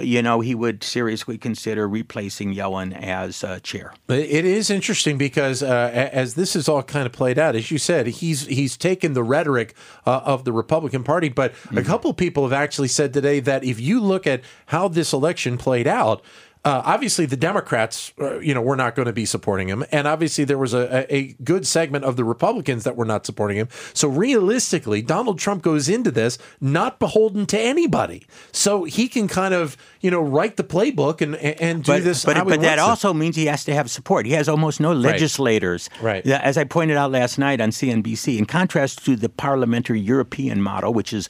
you 0.00 0.22
know, 0.22 0.40
he 0.40 0.54
would 0.54 0.84
seriously 0.84 1.38
consider 1.38 1.88
replacing 1.88 2.54
Yellen 2.54 2.96
as 2.96 3.42
uh, 3.42 3.58
chair. 3.60 3.92
It 4.08 4.44
is 4.44 4.70
interesting 4.70 5.18
because 5.18 5.62
uh, 5.62 5.90
as 6.12 6.34
this 6.34 6.54
is 6.54 6.68
all 6.68 6.82
kind 6.82 7.06
of 7.06 7.12
played 7.12 7.38
out, 7.38 7.56
as 7.56 7.70
you 7.70 7.78
said, 7.78 8.06
he's 8.06 8.46
he's 8.46 8.76
taken 8.76 9.14
the 9.14 9.22
rhetoric 9.22 9.74
uh, 10.06 10.20
of 10.24 10.44
the 10.44 10.52
Republican 10.52 11.04
Party, 11.04 11.28
but 11.28 11.52
mm-hmm. 11.52 11.78
a 11.78 11.82
couple 11.82 12.12
people 12.12 12.44
have 12.44 12.52
actually 12.52 12.88
said 12.88 13.12
today 13.12 13.40
that 13.40 13.64
if 13.64 13.80
you 13.80 14.00
look 14.00 14.26
at 14.26 14.42
how 14.66 14.88
this 14.88 15.12
election 15.12 15.58
played 15.58 15.86
out, 15.86 16.22
uh, 16.64 16.82
obviously 16.84 17.26
the 17.26 17.36
Democrats, 17.36 18.12
uh, 18.20 18.38
you 18.40 18.52
know, 18.52 18.60
were 18.60 18.76
not 18.76 18.94
going 18.94 19.06
to 19.06 19.12
be 19.12 19.24
supporting 19.24 19.68
him, 19.68 19.84
and 19.92 20.06
obviously 20.06 20.44
there 20.44 20.58
was 20.58 20.74
a, 20.74 21.06
a 21.14 21.34
good 21.44 21.66
segment 21.66 22.04
of 22.04 22.16
the 22.16 22.24
Republicans 22.24 22.84
that 22.84 22.96
were 22.96 23.04
not 23.04 23.24
supporting 23.24 23.56
him. 23.56 23.68
So 23.94 24.08
realistically, 24.08 25.02
Donald 25.02 25.38
Trump 25.38 25.62
goes 25.62 25.88
into 25.88 26.10
this 26.10 26.38
not 26.60 26.98
beholden 26.98 27.46
to 27.46 27.58
anybody, 27.58 28.26
so 28.52 28.84
he 28.84 29.08
can 29.08 29.28
kind 29.28 29.54
of 29.54 29.76
you 30.00 30.10
know 30.10 30.20
write 30.20 30.56
the 30.56 30.64
playbook 30.64 31.20
and 31.20 31.36
and 31.36 31.84
do 31.84 31.92
but, 31.92 32.04
this. 32.04 32.24
But, 32.24 32.44
but 32.46 32.60
that 32.60 32.78
also 32.78 33.14
means 33.14 33.36
he 33.36 33.46
has 33.46 33.64
to 33.64 33.74
have 33.74 33.90
support. 33.90 34.26
He 34.26 34.32
has 34.32 34.48
almost 34.48 34.80
no 34.80 34.92
legislators. 34.92 35.88
Right. 36.02 36.26
As 36.26 36.56
I 36.56 36.64
pointed 36.64 36.96
out 36.96 37.10
last 37.10 37.38
night 37.38 37.60
on 37.60 37.70
CNBC, 37.70 38.38
in 38.38 38.46
contrast 38.46 39.04
to 39.04 39.16
the 39.16 39.28
parliamentary 39.28 40.00
European 40.00 40.60
model, 40.60 40.92
which 40.92 41.12
is 41.12 41.28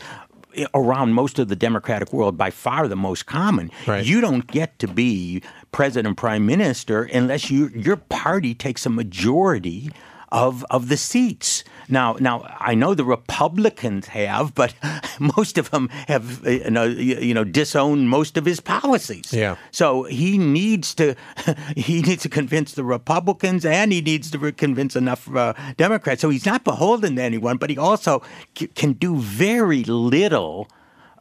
around 0.75 1.15
most 1.15 1.39
of 1.39 1.49
the 1.49 1.57
democratic 1.57 2.13
world 2.13 2.37
by 2.37 2.51
far 2.51 2.89
the 2.89 2.97
most 2.97 3.27
common. 3.27 3.71
Right. 3.87 4.05
You 4.05 4.21
don't 4.21 4.47
get 4.47 4.79
to 4.81 4.89
be 4.89 5.43
president 5.73 6.17
prime 6.17 6.47
minister 6.47 7.05
unless 7.05 7.51
you 7.51 7.69
your 7.69 7.97
party 7.97 8.55
takes 8.55 8.87
a 8.87 8.91
majority 8.91 9.91
of 10.31 10.65
of 10.71 10.89
the 10.89 10.97
seats. 10.97 11.65
Now, 11.89 12.17
now 12.21 12.47
I 12.61 12.75
know 12.75 12.95
the 12.95 13.05
Republicans 13.05 14.09
have, 14.09 14.55
but 14.55 14.75
most 15.37 15.57
of 15.59 15.71
them 15.71 15.89
have 16.07 16.47
uh, 16.47 16.51
you 16.51 16.71
know, 16.71 16.85
you 16.85 17.35
know 17.35 17.45
disowned 17.45 18.09
most 18.09 18.37
of 18.37 18.45
his 18.45 18.61
policies. 18.61 19.33
Yeah. 19.33 19.57
So 19.71 20.05
he 20.05 20.39
needs 20.39 20.95
to 20.95 21.15
he 21.77 22.03
needs 22.03 22.23
to 22.23 22.29
convince 22.29 22.73
the 22.73 22.85
Republicans 22.85 23.65
and 23.65 23.93
he 23.93 24.01
needs 24.01 24.31
to 24.31 24.53
convince 24.53 24.97
enough 24.97 25.35
uh, 25.35 25.55
Democrats. 25.77 26.21
So 26.21 26.31
he's 26.31 26.47
not 26.47 26.65
beholden 26.65 27.17
to 27.17 27.23
anyone, 27.23 27.57
but 27.57 27.71
he 27.71 27.79
also 27.79 28.23
c- 28.57 28.69
can 28.69 28.93
do 28.93 29.17
very 29.17 29.85
little 29.85 30.69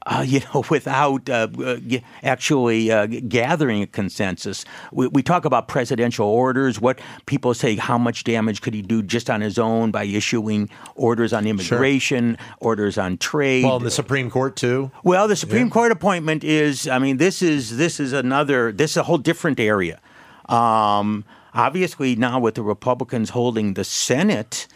uh, 0.08 0.24
you 0.26 0.40
know, 0.54 0.64
without 0.70 1.30
uh, 1.30 1.48
uh 1.64 1.78
actually 2.24 2.92
uh, 2.92 3.06
gathering 3.06 3.82
a 3.82 3.88
consensus. 3.88 4.66
We, 4.92 5.08
we, 5.08 5.22
talk 5.22 5.46
about 5.46 5.68
presidential 5.68 6.26
orders. 6.26 6.80
What 6.80 7.00
people 7.26 7.54
say, 7.54 7.76
how 7.76 7.98
much 7.98 8.24
damage 8.24 8.62
could 8.62 8.74
he 8.74 8.82
do 8.82 9.04
just 9.04 9.30
on 9.30 9.42
his 9.42 9.60
own 9.60 9.92
by 9.92 10.06
issuing 10.06 10.70
orders 10.96 11.34
on 11.34 11.46
immigration, 11.46 12.38
sure. 12.38 12.56
orders 12.60 12.98
on 12.98 13.18
trade? 13.18 13.66
Well, 13.66 13.80
the 13.80 13.92
Supreme 13.92 14.32
Court 14.32 14.56
too. 14.56 14.92
Well, 15.04 15.28
the 15.28 15.36
Supreme 15.36 15.68
yeah. 15.68 15.74
Court 15.74 15.92
appointment 15.92 16.44
is. 16.44 16.88
I 16.88 17.00
mean, 17.00 17.18
this 17.18 17.42
is 17.42 17.78
this 17.78 18.00
is 18.00 18.14
another. 18.14 18.72
This 18.72 18.92
is 18.92 18.98
a 18.98 19.04
whole 19.04 19.18
different 19.18 19.60
area. 19.60 20.00
Um, 20.48 21.26
obviously, 21.54 22.16
now 22.16 22.40
with 22.40 22.56
the 22.56 22.64
Republicans 22.64 23.32
holding 23.32 23.74
the 23.74 23.84
Senate. 23.84 24.68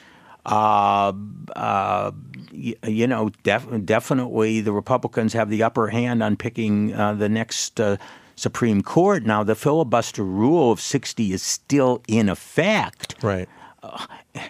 Uh, 0.46 1.14
uh, 1.56 2.12
you 2.52 3.08
know, 3.08 3.30
def- 3.44 3.86
definitely 3.86 4.62
the 4.62 4.72
Republicans 4.74 5.34
have 5.34 5.50
the 5.50 5.64
upper 5.64 5.90
hand 5.90 6.24
on 6.24 6.36
picking 6.36 6.94
uh, 6.94 7.14
the 7.14 7.30
next 7.30 7.80
uh, 7.80 7.98
Supreme 8.36 8.82
Court. 8.82 9.24
Now, 9.24 9.44
the 9.44 9.56
filibuster 9.56 10.24
rule 10.24 10.72
of 10.72 10.82
60 10.82 11.32
is 11.32 11.44
still 11.44 12.02
in 12.08 12.28
effect. 12.30 13.16
Right. 13.22 13.48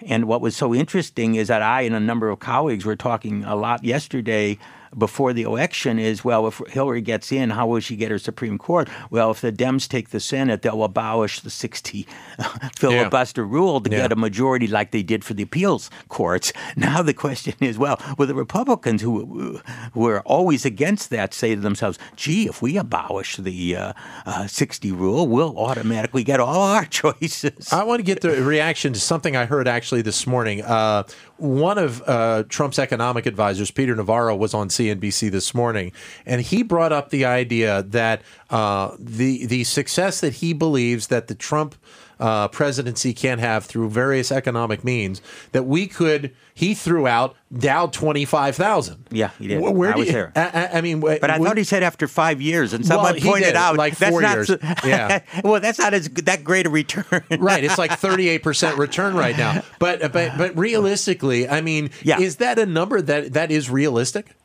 And 0.01 0.25
what 0.25 0.41
was 0.41 0.55
so 0.55 0.73
interesting 0.73 1.35
is 1.35 1.47
that 1.47 1.61
I 1.61 1.81
and 1.81 1.95
a 1.95 1.99
number 1.99 2.29
of 2.29 2.39
colleagues 2.39 2.85
were 2.85 2.95
talking 2.95 3.43
a 3.43 3.55
lot 3.55 3.83
yesterday 3.83 4.57
before 4.97 5.33
the 5.33 5.43
election 5.43 5.99
is 5.99 6.23
well, 6.23 6.47
if 6.47 6.61
Hillary 6.69 7.01
gets 7.01 7.31
in, 7.31 7.51
how 7.51 7.67
will 7.67 7.79
she 7.79 7.95
get 7.95 8.11
her 8.11 8.19
Supreme 8.19 8.57
Court? 8.57 8.89
Well, 9.09 9.31
if 9.31 9.41
the 9.41 9.51
Dems 9.51 9.87
take 9.87 10.09
the 10.09 10.19
Senate, 10.19 10.61
they'll 10.61 10.83
abolish 10.83 11.39
the 11.39 11.49
60 11.49 12.07
filibuster 12.75 13.43
yeah. 13.43 13.47
rule 13.51 13.81
to 13.81 13.89
yeah. 13.89 13.97
get 13.97 14.11
a 14.11 14.15
majority 14.15 14.67
like 14.67 14.91
they 14.91 15.03
did 15.03 15.23
for 15.23 15.33
the 15.33 15.43
appeals 15.43 15.89
courts. 16.09 16.53
Now 16.77 17.01
the 17.03 17.13
question 17.13 17.53
is 17.59 17.77
well, 17.77 18.01
will 18.17 18.27
the 18.27 18.33
Republicans 18.33 19.01
who, 19.01 19.61
who 19.93 20.07
are 20.07 20.21
always 20.21 20.65
against 20.65 21.09
that 21.11 21.33
say 21.33 21.53
to 21.53 21.61
themselves, 21.61 21.99
gee, 22.15 22.47
if 22.47 22.61
we 22.61 22.77
abolish 22.77 23.37
the 23.37 23.75
uh, 23.75 23.93
uh, 24.25 24.47
60 24.47 24.91
rule, 24.91 25.27
we'll 25.27 25.57
automatically 25.57 26.23
get 26.23 26.39
all 26.39 26.61
our 26.61 26.85
choices? 26.89 27.71
I 27.71 27.83
want 27.83 27.99
to 27.99 28.03
get 28.03 28.21
the 28.21 28.41
reaction 28.41 28.93
to 28.93 28.99
something 28.99 29.35
I 29.35 29.45
heard 29.45 29.67
actually 29.67 30.01
this 30.01 30.25
morning. 30.25 30.61
Uh, 30.63 31.03
one 31.41 31.79
of 31.79 32.03
uh, 32.07 32.43
Trump's 32.49 32.77
economic 32.77 33.25
advisors, 33.25 33.71
Peter 33.71 33.95
Navarro, 33.95 34.35
was 34.35 34.53
on 34.53 34.69
CNBC 34.69 35.31
this 35.31 35.55
morning, 35.55 35.91
and 36.25 36.39
he 36.41 36.61
brought 36.61 36.91
up 36.91 37.09
the 37.09 37.25
idea 37.25 37.81
that 37.83 38.21
uh, 38.51 38.95
the 38.99 39.47
the 39.47 39.63
success 39.63 40.21
that 40.21 40.33
he 40.33 40.53
believes 40.53 41.07
that 41.07 41.27
the 41.27 41.35
Trump 41.35 41.75
uh, 42.21 42.47
presidency 42.49 43.13
can 43.13 43.39
have 43.39 43.65
through 43.65 43.89
various 43.89 44.31
economic 44.31 44.83
means 44.83 45.21
that 45.51 45.63
we 45.63 45.87
could. 45.87 46.33
He 46.53 46.75
threw 46.75 47.07
out 47.07 47.35
Dow 47.57 47.87
twenty 47.87 48.25
five 48.25 48.55
thousand. 48.55 49.07
Yeah, 49.09 49.31
he 49.39 49.47
did. 49.47 49.59
Where 49.59 49.93
I 49.93 49.97
was 49.97 50.05
you, 50.05 50.13
there. 50.13 50.31
I, 50.35 50.69
I, 50.73 50.81
mean, 50.81 50.99
but 50.99 51.29
I 51.29 51.39
thought 51.39 51.57
he 51.57 51.63
said 51.63 51.81
after 51.81 52.07
five 52.07 52.39
years, 52.39 52.73
and 52.73 52.85
someone 52.85 53.13
well, 53.13 53.21
pointed 53.21 53.55
out 53.55 53.75
like 53.75 53.95
four 53.95 54.21
years. 54.21 54.49
Not, 54.49 54.85
yeah. 54.85 55.23
well, 55.43 55.59
that's 55.59 55.79
not 55.79 55.95
as 55.95 56.07
that 56.09 56.43
great 56.43 56.67
a 56.67 56.69
return. 56.69 57.23
right. 57.39 57.63
It's 57.63 57.79
like 57.79 57.97
thirty 57.97 58.29
eight 58.29 58.43
percent 58.43 58.77
return 58.77 59.15
right 59.15 59.35
now. 59.35 59.63
But 59.79 60.13
but 60.13 60.37
but 60.37 60.55
realistically, 60.57 61.49
I 61.49 61.61
mean, 61.61 61.89
yeah. 62.03 62.19
is 62.19 62.35
that 62.37 62.59
a 62.59 62.67
number 62.67 63.01
that 63.01 63.33
that 63.33 63.49
is 63.49 63.69
realistic? 63.69 64.35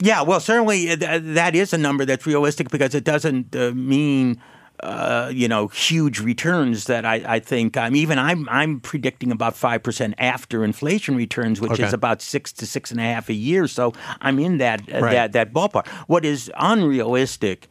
Yeah, 0.00 0.22
well, 0.22 0.38
certainly 0.38 0.90
uh, 0.90 1.18
that 1.22 1.56
is 1.56 1.72
a 1.72 1.78
number 1.78 2.04
that's 2.04 2.26
realistic 2.26 2.68
because 2.68 2.94
it 2.94 3.02
doesn't 3.02 3.56
uh, 3.56 3.72
mean 3.72 4.40
uh, 4.82 5.30
you 5.34 5.48
know, 5.48 5.68
huge 5.68 6.20
returns 6.20 6.84
that 6.84 7.04
I, 7.04 7.22
I 7.26 7.40
think 7.40 7.76
um, 7.76 7.96
even 7.96 8.18
I'm 8.18 8.48
I'm 8.48 8.80
predicting 8.80 9.32
about 9.32 9.56
five 9.56 9.82
percent 9.82 10.14
after 10.18 10.64
inflation 10.64 11.16
returns, 11.16 11.60
which 11.60 11.72
okay. 11.72 11.84
is 11.84 11.92
about 11.92 12.22
six 12.22 12.52
to 12.54 12.66
six 12.66 12.90
and 12.90 13.00
a 13.00 13.04
half 13.04 13.28
a 13.28 13.34
year. 13.34 13.66
So 13.66 13.92
I'm 14.20 14.38
in 14.38 14.58
that 14.58 14.82
uh, 14.92 15.00
right. 15.00 15.12
that 15.12 15.32
that 15.32 15.52
ballpark. 15.52 15.86
What 16.06 16.24
is 16.24 16.50
unrealistic 16.56 17.68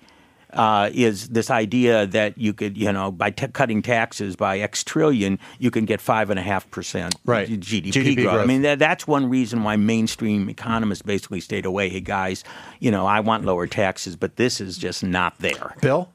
uh, 0.54 0.90
is 0.94 1.30
this 1.30 1.50
idea 1.50 2.08
that 2.08 2.38
you 2.38 2.54
could, 2.54 2.78
you 2.78 2.92
know, 2.92 3.12
by 3.12 3.30
t- 3.30 3.48
cutting 3.48 3.82
taxes 3.82 4.36
by 4.36 4.60
X 4.60 4.84
trillion, 4.84 5.40
you 5.60 5.72
can 5.72 5.86
get 5.86 6.02
five 6.02 6.30
and 6.30 6.40
a 6.40 6.42
half 6.42 6.70
percent 6.72 7.16
GDP, 7.60 7.92
GDP 7.92 8.16
growth. 8.16 8.26
growth. 8.26 8.44
I 8.44 8.46
mean, 8.46 8.62
that, 8.64 8.80
that's 8.80 9.08
one 9.08 9.30
reason 9.30 9.64
why 9.64 9.76
mainstream 9.76 10.50
economists 10.50 11.02
basically 11.02 11.42
stayed 11.42 11.66
away. 11.66 11.90
Hey, 11.90 12.02
guys, 12.02 12.44
you 12.80 12.92
know, 12.92 13.06
I 13.06 13.20
want 13.20 13.46
lower 13.46 13.68
taxes, 13.68 14.16
but 14.16 14.38
this 14.38 14.62
is 14.62 14.78
just 14.78 15.04
not 15.04 15.38
there. 15.40 15.76
Bill. 15.82 16.10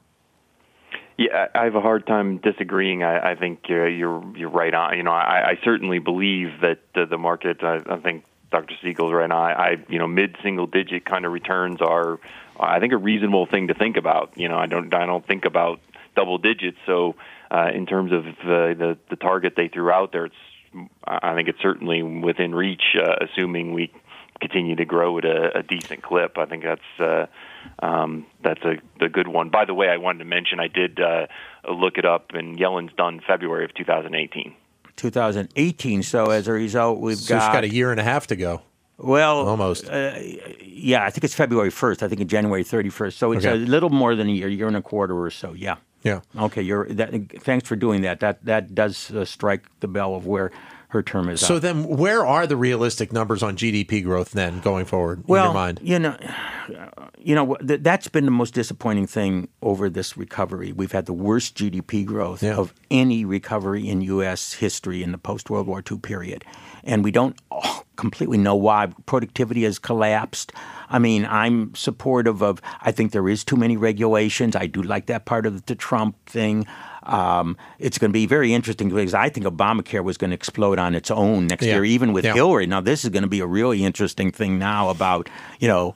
Yeah, 1.17 1.47
I 1.53 1.65
have 1.65 1.75
a 1.75 1.81
hard 1.81 2.07
time 2.07 2.37
disagreeing. 2.37 3.03
I, 3.03 3.31
I 3.31 3.35
think 3.35 3.61
you're, 3.67 3.87
you're 3.87 4.23
you're 4.35 4.49
right 4.49 4.73
on. 4.73 4.97
You 4.97 5.03
know, 5.03 5.11
I, 5.11 5.51
I 5.51 5.59
certainly 5.63 5.99
believe 5.99 6.61
that 6.61 6.79
the, 6.95 7.05
the 7.05 7.17
market. 7.17 7.63
I, 7.63 7.81
I 7.85 7.97
think 7.97 8.25
Dr. 8.51 8.73
Siegel's 8.81 9.13
right 9.13 9.29
now. 9.29 9.37
I, 9.43 9.51
I 9.51 9.77
you 9.89 9.99
know 9.99 10.07
mid 10.07 10.37
single 10.41 10.65
digit 10.65 11.05
kind 11.05 11.25
of 11.25 11.31
returns 11.31 11.81
are, 11.81 12.19
I 12.59 12.79
think, 12.79 12.93
a 12.93 12.97
reasonable 12.97 13.45
thing 13.45 13.67
to 13.67 13.75
think 13.75 13.97
about. 13.97 14.33
You 14.37 14.49
know, 14.49 14.57
I 14.57 14.65
don't 14.65 14.93
I 14.93 15.05
don't 15.05 15.25
think 15.25 15.45
about 15.45 15.81
double 16.15 16.39
digits. 16.39 16.77
So 16.87 17.15
uh, 17.51 17.69
in 17.73 17.85
terms 17.85 18.11
of 18.11 18.25
uh, 18.25 18.73
the 18.73 18.97
the 19.09 19.15
target 19.15 19.53
they 19.55 19.67
threw 19.67 19.91
out 19.91 20.11
there, 20.11 20.25
it's 20.25 20.35
I 21.03 21.35
think 21.35 21.47
it's 21.47 21.61
certainly 21.61 22.01
within 22.01 22.55
reach, 22.55 22.95
uh, 22.99 23.15
assuming 23.21 23.73
we 23.73 23.91
continue 24.43 24.75
to 24.75 24.85
grow 24.85 25.17
at 25.17 25.25
a, 25.25 25.59
a 25.59 25.63
decent 25.63 26.03
clip. 26.03 26.37
I 26.37 26.45
think 26.45 26.63
that's. 26.63 26.99
Uh, 26.99 27.25
um, 27.79 28.25
that's 28.43 28.61
a, 28.63 28.75
a 29.03 29.07
good 29.07 29.29
one. 29.29 29.49
By 29.49 29.63
the 29.63 29.73
way, 29.73 29.87
I 29.87 29.95
wanted 29.95 30.19
to 30.19 30.25
mention 30.25 30.59
I 30.59 30.67
did 30.67 30.99
uh, 30.99 31.27
look 31.69 31.97
it 31.97 32.05
up, 32.05 32.31
and 32.33 32.59
Yellen's 32.59 32.91
done 32.97 33.21
February 33.25 33.63
of 33.63 33.73
2018. 33.73 34.53
2018. 34.95 36.03
So 36.03 36.25
as 36.25 36.47
a 36.47 36.51
result, 36.51 36.99
we've 36.99 37.17
so 37.17 37.35
got. 37.35 37.45
It's 37.45 37.53
got 37.53 37.63
a 37.63 37.73
year 37.73 37.91
and 37.91 37.99
a 37.99 38.03
half 38.03 38.27
to 38.27 38.35
go. 38.35 38.61
Well, 38.97 39.47
almost. 39.47 39.89
Uh, 39.89 40.13
yeah, 40.61 41.03
I 41.03 41.09
think 41.09 41.23
it's 41.23 41.33
February 41.33 41.71
1st. 41.71 42.03
I 42.03 42.07
think 42.07 42.21
it's 42.21 42.29
January 42.29 42.63
31st. 42.63 43.13
So 43.13 43.31
it's 43.31 43.45
okay. 43.45 43.55
a 43.55 43.57
little 43.57 43.89
more 43.89 44.15
than 44.15 44.27
a 44.27 44.31
year, 44.31 44.47
year 44.47 44.67
and 44.67 44.77
a 44.77 44.81
quarter 44.81 45.19
or 45.19 45.31
so. 45.31 45.53
Yeah. 45.53 45.77
Yeah. 46.03 46.19
Okay. 46.37 46.61
You're. 46.61 46.87
That, 46.89 47.41
thanks 47.41 47.67
for 47.67 47.75
doing 47.75 48.01
that. 48.01 48.19
That 48.19 48.43
that 48.45 48.75
does 48.75 49.09
uh, 49.11 49.23
strike 49.25 49.63
the 49.79 49.87
bell 49.87 50.15
of 50.15 50.27
where 50.27 50.51
her 50.93 51.01
term 51.01 51.27
is 51.27 51.41
so 51.41 51.55
up. 51.55 51.63
then, 51.63 51.87
where 51.87 52.23
are 52.23 52.45
the 52.45 52.55
realistic 52.55 53.11
numbers 53.11 53.41
on 53.41 53.57
GDP 53.57 54.03
growth 54.03 54.31
then 54.31 54.59
going 54.59 54.85
forward? 54.85 55.23
Well, 55.27 55.45
in 55.45 55.47
your 55.47 55.53
mind, 55.53 55.79
you 55.81 55.99
know, 55.99 56.17
you 57.17 57.33
know 57.33 57.57
that's 57.61 58.07
been 58.07 58.25
the 58.25 58.31
most 58.31 58.53
disappointing 58.53 59.07
thing 59.07 59.49
over 59.63 59.89
this 59.89 60.15
recovery. 60.15 60.71
We've 60.71 60.91
had 60.91 61.07
the 61.07 61.13
worst 61.13 61.57
GDP 61.57 62.05
growth 62.05 62.43
yeah. 62.43 62.55
of 62.55 62.75
any 62.91 63.25
recovery 63.25 63.89
in 63.89 64.01
U.S. 64.01 64.53
history 64.53 65.01
in 65.01 65.11
the 65.11 65.17
post 65.17 65.49
World 65.49 65.65
War 65.65 65.83
II 65.91 65.97
period, 65.97 66.45
and 66.83 67.03
we 67.03 67.09
don't 67.09 67.35
completely 67.95 68.37
know 68.37 68.55
why. 68.55 68.93
Productivity 69.07 69.63
has 69.63 69.79
collapsed. 69.79 70.53
I 70.89 70.99
mean, 70.99 71.25
I'm 71.25 71.73
supportive 71.73 72.43
of. 72.43 72.61
I 72.81 72.91
think 72.91 73.13
there 73.13 73.27
is 73.27 73.43
too 73.43 73.57
many 73.57 73.77
regulations. 73.77 74.55
I 74.55 74.67
do 74.67 74.83
like 74.83 75.07
that 75.07 75.25
part 75.25 75.47
of 75.47 75.65
the 75.65 75.75
Trump 75.75 76.23
thing. 76.27 76.67
Um, 77.03 77.57
it's 77.79 77.97
going 77.97 78.09
to 78.11 78.13
be 78.13 78.25
very 78.25 78.53
interesting 78.53 78.89
because 78.89 79.13
I 79.13 79.29
think 79.29 79.45
Obamacare 79.45 80.03
was 80.03 80.17
going 80.17 80.31
to 80.31 80.35
explode 80.35 80.79
on 80.79 80.95
its 80.95 81.11
own 81.11 81.47
next 81.47 81.65
yeah. 81.65 81.75
year, 81.75 81.85
even 81.85 82.13
with 82.13 82.25
yeah. 82.25 82.33
Hillary. 82.33 82.65
Now, 82.65 82.81
this 82.81 83.03
is 83.03 83.09
going 83.09 83.23
to 83.23 83.29
be 83.29 83.39
a 83.39 83.47
really 83.47 83.83
interesting 83.83 84.31
thing 84.31 84.57
now 84.57 84.89
about, 84.89 85.29
you 85.59 85.67
know, 85.67 85.93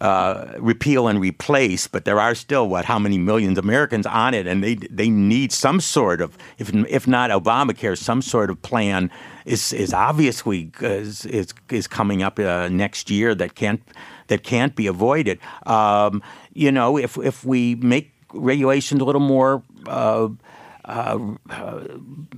uh, 0.00 0.52
repeal 0.58 1.08
and 1.08 1.20
replace, 1.20 1.86
but 1.86 2.04
there 2.04 2.20
are 2.20 2.34
still 2.34 2.68
what 2.68 2.84
how 2.84 2.98
many 2.98 3.18
millions 3.18 3.58
of 3.58 3.64
Americans 3.64 4.06
on 4.06 4.34
it, 4.34 4.46
and 4.46 4.62
they 4.62 4.74
they 4.74 5.08
need 5.08 5.52
some 5.52 5.80
sort 5.80 6.20
of 6.20 6.36
if 6.58 6.74
if 6.74 7.06
not 7.06 7.30
Obamacare, 7.30 7.96
some 7.96 8.22
sort 8.22 8.50
of 8.50 8.60
plan 8.62 9.10
is 9.44 9.72
is 9.72 9.92
obviously 9.92 10.70
is 10.80 11.24
is, 11.26 11.54
is 11.70 11.86
coming 11.86 12.22
up 12.22 12.38
uh, 12.38 12.68
next 12.68 13.10
year 13.10 13.34
that 13.34 13.54
can't 13.54 13.82
that 14.28 14.42
can't 14.42 14.74
be 14.74 14.86
avoided. 14.86 15.38
Um, 15.66 16.22
you 16.52 16.72
know, 16.72 16.98
if 16.98 17.16
if 17.18 17.44
we 17.44 17.76
make 17.76 18.12
regulations 18.32 19.00
a 19.00 19.04
little 19.04 19.20
more. 19.20 19.62
Uh, 19.88 20.28
uh, 20.86 21.18
uh, 21.50 21.80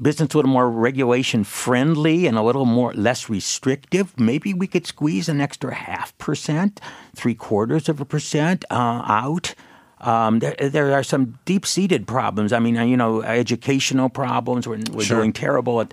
business 0.00 0.33
a 0.33 0.38
little 0.38 0.50
more 0.50 0.71
regulation 0.71 1.45
friendly 1.45 2.26
and 2.26 2.38
a 2.38 2.43
little 2.43 2.64
more 2.64 2.95
less 2.95 3.28
restrictive. 3.28 4.19
Maybe 4.19 4.55
we 4.55 4.67
could 4.67 4.87
squeeze 4.87 5.28
an 5.28 5.40
extra 5.40 5.75
half 5.75 6.17
percent, 6.17 6.81
three 7.14 7.35
quarters 7.35 7.90
of 7.90 8.00
a 8.00 8.07
percent 8.07 8.64
uh, 8.71 9.02
out. 9.05 9.55
Um, 10.00 10.38
there, 10.38 10.55
there, 10.55 10.93
are 10.95 11.02
some 11.02 11.38
deep 11.45 11.67
seated 11.67 12.07
problems. 12.07 12.55
I 12.55 12.59
mean, 12.59 12.76
you 12.88 12.97
know, 12.97 13.23
educational 13.23 14.09
problems. 14.09 14.67
We're, 14.67 14.81
we're 14.93 15.05
sure. 15.05 15.19
doing 15.19 15.35
terrible 15.35 15.83
at 15.83 15.93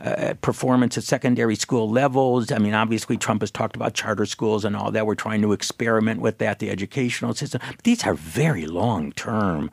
uh, 0.00 0.34
performance 0.42 0.96
at 0.96 1.04
secondary 1.04 1.56
school 1.56 1.90
levels. 1.90 2.52
I 2.52 2.58
mean, 2.58 2.74
obviously, 2.74 3.16
Trump 3.16 3.42
has 3.42 3.50
talked 3.50 3.74
about 3.74 3.94
charter 3.94 4.26
schools 4.26 4.64
and 4.64 4.76
all 4.76 4.92
that. 4.92 5.06
We're 5.06 5.16
trying 5.16 5.42
to 5.42 5.52
experiment 5.52 6.20
with 6.20 6.38
that, 6.38 6.60
the 6.60 6.70
educational 6.70 7.34
system. 7.34 7.62
But 7.66 7.82
these 7.82 8.04
are 8.04 8.14
very 8.14 8.66
long 8.66 9.10
term 9.12 9.72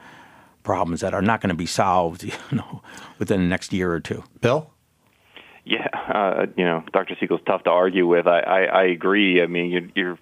problems 0.64 1.02
that 1.02 1.14
are 1.14 1.22
not 1.22 1.42
going 1.42 1.50
to 1.50 1.56
be 1.56 1.66
solved, 1.66 2.24
you 2.24 2.34
know, 2.52 2.82
within 3.20 3.42
the 3.42 3.48
next 3.48 3.74
year 3.74 3.92
or 3.92 4.00
two. 4.00 4.24
Bill? 4.42 4.70
Yeah, 5.66 5.88
uh, 5.94 6.48
you 6.58 6.66
know, 6.66 6.84
Dr. 6.92 7.16
Siegel's 7.20 7.42
tough 7.46 7.64
to 7.64 7.70
argue 7.70 8.06
with. 8.06 8.28
I, 8.28 8.40
I, 8.40 8.62
I 8.64 8.84
agree. 8.84 9.42
I 9.42 9.48
mean, 9.48 9.72
you're, 9.72 9.90
you're 9.96 10.20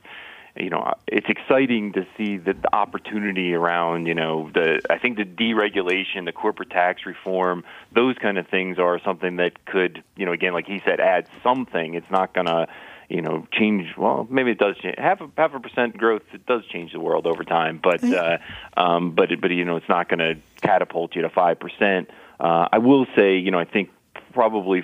you 0.56 0.70
know, 0.70 0.94
it's 1.08 1.28
exciting 1.30 1.94
to 1.94 2.06
see 2.18 2.38
the, 2.38 2.54
the 2.54 2.76
opportunity 2.76 3.54
around, 3.54 4.06
you 4.06 4.14
know, 4.14 4.50
the 4.54 4.82
I 4.90 4.98
think 4.98 5.18
the 5.18 5.24
deregulation, 5.24 6.26
the 6.26 6.34
corporate 6.34 6.70
tax 6.70 7.06
reform, 7.06 7.64
those 7.94 8.18
kind 8.18 8.38
of 8.38 8.48
things 8.48 8.78
are 8.78 9.00
something 9.00 9.38
that 9.38 9.66
could, 9.66 10.04
you 10.18 10.26
know, 10.26 10.34
again, 10.34 10.54
like 10.54 10.68
he 10.68 10.82
said, 10.84 11.00
add 11.00 11.28
something. 11.42 11.94
It's 11.94 12.12
not 12.12 12.34
going 12.34 12.48
to, 12.48 12.68
you 13.12 13.22
know, 13.22 13.48
change. 13.52 13.96
Well, 13.98 14.28
maybe 14.30 14.52
it 14.52 14.58
does 14.58 14.78
change. 14.78 14.96
Half 14.98 15.22
a 15.22 15.30
half 15.38 15.54
a 15.54 15.60
percent 15.60 15.98
growth. 15.98 16.24
It 16.34 16.46
does 16.46 16.66
change 16.68 16.94
the 16.94 17.00
world 17.00 17.28
over 17.28 17.44
time, 17.44 17.80
but 17.82 18.04
uh, 18.04 18.38
um, 18.78 19.12
but 19.12 19.30
but 19.40 19.52
you 19.52 19.66
know, 19.66 19.76
it's 19.76 19.90
not 19.90 20.10
going 20.10 20.20
to 20.20 20.38
catapult 20.62 21.16
you 21.16 21.22
to 21.24 21.30
five 21.30 21.60
percent. 21.60 22.10
Uh, 22.40 22.68
I 22.72 22.78
will 22.78 23.06
say, 23.16 23.38
you 23.38 23.52
know, 23.52 23.60
I 23.60 23.66
think 23.66 23.90
probably 24.34 24.84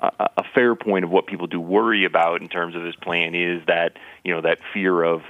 a, 0.00 0.28
a 0.36 0.44
fair 0.54 0.74
point 0.74 1.04
of 1.04 1.10
what 1.10 1.26
people 1.26 1.46
do 1.46 1.60
worry 1.60 2.04
about 2.04 2.42
in 2.42 2.48
terms 2.48 2.74
of 2.74 2.82
this 2.82 2.96
plan 2.96 3.34
is 3.34 3.62
that 3.66 3.96
you 4.24 4.34
know 4.34 4.40
that 4.42 4.58
fear 4.72 5.02
of 5.02 5.22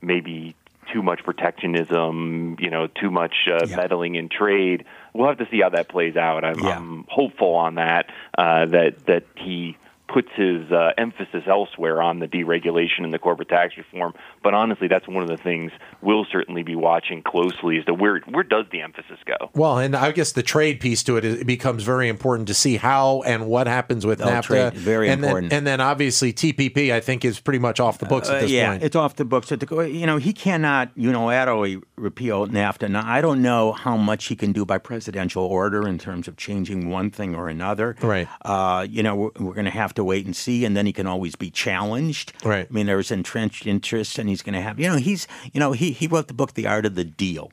maybe 0.00 0.54
too 0.92 1.02
much 1.02 1.22
protectionism, 1.24 2.56
you 2.60 2.68
know, 2.68 2.86
too 2.86 3.10
much 3.10 3.34
uh, 3.48 3.64
yeah. 3.66 3.76
meddling 3.76 4.16
in 4.16 4.28
trade. 4.28 4.84
We'll 5.14 5.28
have 5.28 5.38
to 5.38 5.48
see 5.50 5.60
how 5.60 5.70
that 5.70 5.88
plays 5.88 6.16
out. 6.16 6.44
I'm, 6.44 6.58
yeah. 6.58 6.76
I'm 6.76 7.06
hopeful 7.08 7.54
on 7.54 7.76
that 7.76 8.10
uh, 8.36 8.66
that 8.66 9.06
that 9.06 9.24
he 9.36 9.76
puts 10.12 10.28
his 10.34 10.70
uh, 10.70 10.90
emphasis 10.98 11.44
elsewhere 11.46 12.02
on 12.02 12.18
the 12.18 12.26
deregulation 12.26 13.04
and 13.04 13.12
the 13.12 13.18
corporate 13.18 13.48
tax 13.48 13.74
reform. 13.76 14.12
But 14.42 14.54
honestly, 14.54 14.88
that's 14.88 15.08
one 15.08 15.22
of 15.22 15.28
the 15.28 15.36
things 15.36 15.72
we'll 16.00 16.26
certainly 16.30 16.62
be 16.62 16.74
watching 16.74 17.22
closely 17.22 17.76
is 17.76 17.84
to 17.86 17.94
where 17.94 18.20
where 18.28 18.44
does 18.44 18.66
the 18.70 18.82
emphasis 18.82 19.18
go. 19.24 19.50
Well, 19.54 19.78
and 19.78 19.96
I 19.96 20.12
guess 20.12 20.32
the 20.32 20.42
trade 20.42 20.80
piece 20.80 21.02
to 21.04 21.16
it, 21.16 21.24
it 21.24 21.46
becomes 21.46 21.82
very 21.82 22.08
important 22.08 22.48
to 22.48 22.54
see 22.54 22.76
how 22.76 23.22
and 23.22 23.46
what 23.46 23.66
happens 23.66 24.04
with 24.04 24.20
oh, 24.20 24.26
NAFTA. 24.26 24.42
Trade, 24.42 24.74
very 24.74 25.08
and 25.08 25.24
important. 25.24 25.50
Then, 25.50 25.58
and 25.58 25.66
then 25.66 25.80
obviously 25.80 26.32
TPP, 26.32 26.92
I 26.92 27.00
think, 27.00 27.24
is 27.24 27.40
pretty 27.40 27.58
much 27.58 27.80
off 27.80 27.98
the 27.98 28.06
books 28.06 28.28
at 28.28 28.40
this 28.40 28.50
uh, 28.50 28.54
yeah, 28.54 28.70
point. 28.72 28.82
it's 28.82 28.96
off 28.96 29.16
the 29.16 29.24
books. 29.24 29.50
You 29.50 30.06
know, 30.06 30.18
he 30.18 30.32
cannot 30.32 30.94
unilaterally 30.96 31.82
repeal 31.96 32.46
NAFTA. 32.46 32.90
Now, 32.90 33.02
I 33.04 33.20
don't 33.20 33.42
know 33.42 33.72
how 33.72 33.96
much 33.96 34.26
he 34.26 34.36
can 34.36 34.52
do 34.52 34.64
by 34.64 34.78
presidential 34.78 35.44
order 35.44 35.88
in 35.88 35.98
terms 35.98 36.28
of 36.28 36.36
changing 36.36 36.90
one 36.90 37.10
thing 37.10 37.34
or 37.34 37.48
another. 37.48 37.96
Right. 38.02 38.28
Uh, 38.42 38.86
you 38.88 39.02
know, 39.02 39.16
we're, 39.16 39.30
we're 39.38 39.54
going 39.54 39.64
to 39.64 39.70
have 39.70 39.94
to 39.94 40.01
wait 40.04 40.26
and 40.26 40.34
see, 40.34 40.64
and 40.64 40.76
then 40.76 40.86
he 40.86 40.92
can 40.92 41.06
always 41.06 41.34
be 41.34 41.50
challenged. 41.50 42.32
Right. 42.44 42.66
I 42.68 42.72
mean, 42.72 42.86
there's 42.86 43.10
entrenched 43.10 43.66
interests, 43.66 44.18
and 44.18 44.28
he's 44.28 44.42
going 44.42 44.54
to 44.54 44.60
have, 44.60 44.78
you 44.78 44.88
know, 44.88 44.96
he's, 44.96 45.26
you 45.52 45.60
know, 45.60 45.72
he, 45.72 45.92
he 45.92 46.06
wrote 46.06 46.28
the 46.28 46.34
book, 46.34 46.54
The 46.54 46.66
Art 46.66 46.86
of 46.86 46.94
the 46.94 47.04
Deal. 47.04 47.50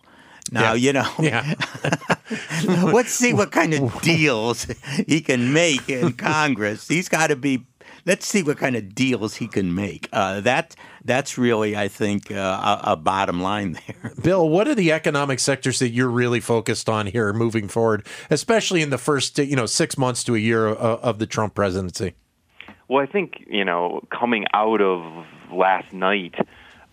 Now, 0.51 0.73
yeah. 0.73 0.73
you 0.73 0.93
know, 0.93 1.11
yeah. 1.19 1.53
let's 2.91 3.11
see 3.11 3.33
what 3.33 3.51
kind 3.51 3.73
of 3.73 4.01
deals 4.01 4.65
he 5.07 5.21
can 5.21 5.53
make 5.53 5.89
in 5.89 6.13
Congress. 6.13 6.87
He's 6.87 7.09
got 7.09 7.27
to 7.27 7.35
be 7.35 7.65
let's 8.05 8.25
see 8.25 8.43
what 8.43 8.57
kind 8.57 8.75
of 8.75 8.95
deals 8.95 9.35
he 9.35 9.47
can 9.47 9.73
make. 9.73 10.09
Uh, 10.11 10.41
that 10.41 10.75
that's 11.05 11.37
really, 11.37 11.77
I 11.77 11.87
think, 11.87 12.31
uh, 12.31 12.79
a, 12.83 12.91
a, 12.91 12.95
bottom 12.95 13.41
line 13.41 13.73
there. 13.87 14.13
Bill, 14.21 14.47
what 14.47 14.67
are 14.67 14.75
the 14.75 14.91
economic 14.91 15.39
sectors 15.39 15.79
that 15.79 15.89
you're 15.89 16.09
really 16.09 16.39
focused 16.39 16.89
on 16.89 17.07
here 17.07 17.31
moving 17.33 17.67
forward, 17.67 18.05
especially 18.29 18.81
in 18.81 18.89
the 18.89 18.97
first 18.97 19.37
you 19.37 19.55
know 19.55 19.65
six 19.65 19.97
months 19.97 20.23
to 20.25 20.35
a 20.35 20.39
year 20.39 20.67
of, 20.67 20.77
of 20.77 21.19
the 21.19 21.27
Trump 21.27 21.53
presidency? 21.53 22.15
Well, 22.89 23.03
I 23.03 23.05
think 23.05 23.45
you 23.47 23.63
know 23.63 24.01
coming 24.09 24.45
out 24.53 24.81
of 24.81 25.25
last 25.53 25.93
night. 25.93 26.35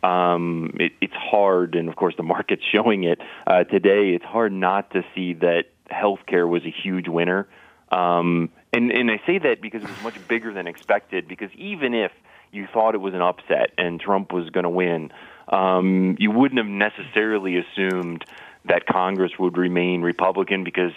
Um, 0.03 0.77
it, 0.79 0.93
it's 1.01 1.15
hard, 1.15 1.75
and 1.75 1.89
of 1.89 1.97
course 1.97 2.15
the 2.17 2.23
market's 2.23 2.63
showing 2.73 3.03
it 3.05 3.19
uh, 3.47 3.65
today. 3.65 4.11
It's 4.11 4.25
hard 4.25 4.53
not 4.53 4.93
to 4.93 5.03
see 5.15 5.33
that 5.35 5.65
healthcare 5.91 6.49
was 6.49 6.65
a 6.65 6.71
huge 6.71 7.09
winner. 7.09 7.49
Um, 7.91 8.51
and 8.73 8.93
and 8.93 9.11
I 9.11 9.21
say 9.27 9.39
that 9.39 9.63
because 9.63 9.83
it 9.83 9.89
was 9.89 10.03
much 10.03 10.29
bigger 10.29 10.53
than 10.53 10.67
expected. 10.67 11.27
Because 11.27 11.51
even 11.55 11.95
if 11.95 12.13
you 12.53 12.69
thought 12.73 12.95
it 12.95 13.01
was 13.01 13.15
an 13.15 13.23
upset 13.23 13.71
and 13.79 13.99
Trump 13.99 14.33
was 14.33 14.51
going 14.51 14.65
to 14.65 14.71
win, 14.71 15.13
um, 15.49 16.17
you 16.19 16.31
wouldn't 16.31 16.59
have 16.59 16.67
necessarily 16.67 17.57
assumed 17.57 18.23
that 18.67 18.87
Congress 18.87 19.33
would 19.39 19.57
remain 19.57 20.03
Republican 20.03 20.65
because, 20.65 20.93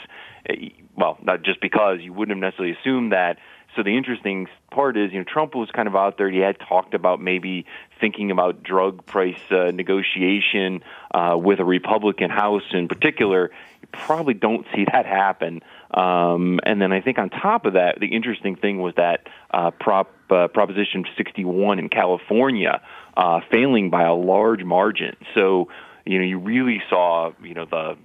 eh, 0.48 0.70
well, 0.96 1.18
not 1.22 1.44
just 1.44 1.62
because 1.62 2.00
you 2.02 2.12
wouldn't 2.12 2.36
have 2.36 2.42
necessarily 2.42 2.76
assumed 2.82 3.14
that. 3.14 3.38
So 3.76 3.84
the 3.84 3.96
interesting 3.96 4.48
part 4.72 4.98
is, 4.98 5.12
you 5.12 5.20
know, 5.20 5.24
Trump 5.24 5.56
was 5.56 5.70
kind 5.72 5.88
of 5.88 5.96
out 5.96 6.18
there. 6.18 6.30
He 6.30 6.40
had 6.40 6.58
talked 6.60 6.94
about 6.94 7.22
maybe 7.22 7.66
thinking 8.00 8.32
about 8.32 8.64
drug 8.64 9.06
price 9.06 9.40
uh, 9.52 9.72
negotiation 9.72 10.84
uh, 11.14 11.38
with 11.40 11.60
a 11.60 11.66
Republican 11.66 12.30
House 12.30 12.64
in 12.72 12.88
particular. 12.88 13.52
You 13.82 13.88
probably 13.92 14.34
don't 14.34 14.66
see 14.74 14.86
that 14.92 15.06
happen. 15.06 15.62
Um, 15.92 16.60
and 16.64 16.82
then 16.82 16.92
I 16.92 17.02
think 17.02 17.20
on 17.20 17.30
top 17.30 17.66
of 17.66 17.74
that, 17.74 18.00
the 18.00 18.08
interesting 18.08 18.56
thing 18.56 18.80
was 18.80 18.96
that 18.96 19.28
uh, 19.52 19.72
Prop 19.72 20.14
uh, 20.30 20.48
Proposition 20.48 21.06
61 21.18 21.80
in 21.80 21.90
California 21.90 22.82
uh, 23.18 23.42
failing 23.52 23.90
by 23.90 24.04
a 24.04 24.14
large 24.14 24.64
margin. 24.64 25.16
So 25.34 25.70
you 26.06 26.18
know 26.18 26.26
you 26.26 26.38
really 26.38 26.82
saw 26.90 27.32
you 27.44 27.54
know 27.54 27.66
the 27.66 27.98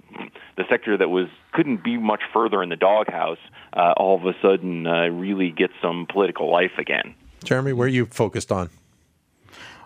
the 0.57 0.63
sector 0.69 0.97
that 0.97 1.09
was 1.09 1.27
couldn't 1.53 1.83
be 1.83 1.97
much 1.97 2.21
further 2.33 2.61
in 2.61 2.69
the 2.69 2.75
doghouse 2.75 3.37
uh, 3.73 3.93
all 3.97 4.15
of 4.15 4.25
a 4.25 4.33
sudden 4.41 4.87
uh, 4.87 5.07
really 5.07 5.51
get 5.51 5.69
some 5.81 6.05
political 6.11 6.51
life 6.51 6.77
again. 6.77 7.15
Jeremy, 7.43 7.73
where 7.73 7.85
are 7.85 7.89
you 7.89 8.05
focused 8.05 8.51
on? 8.51 8.69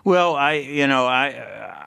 Well, 0.04 0.36
I 0.36 0.54
you 0.54 0.86
know 0.86 1.06
I. 1.06 1.86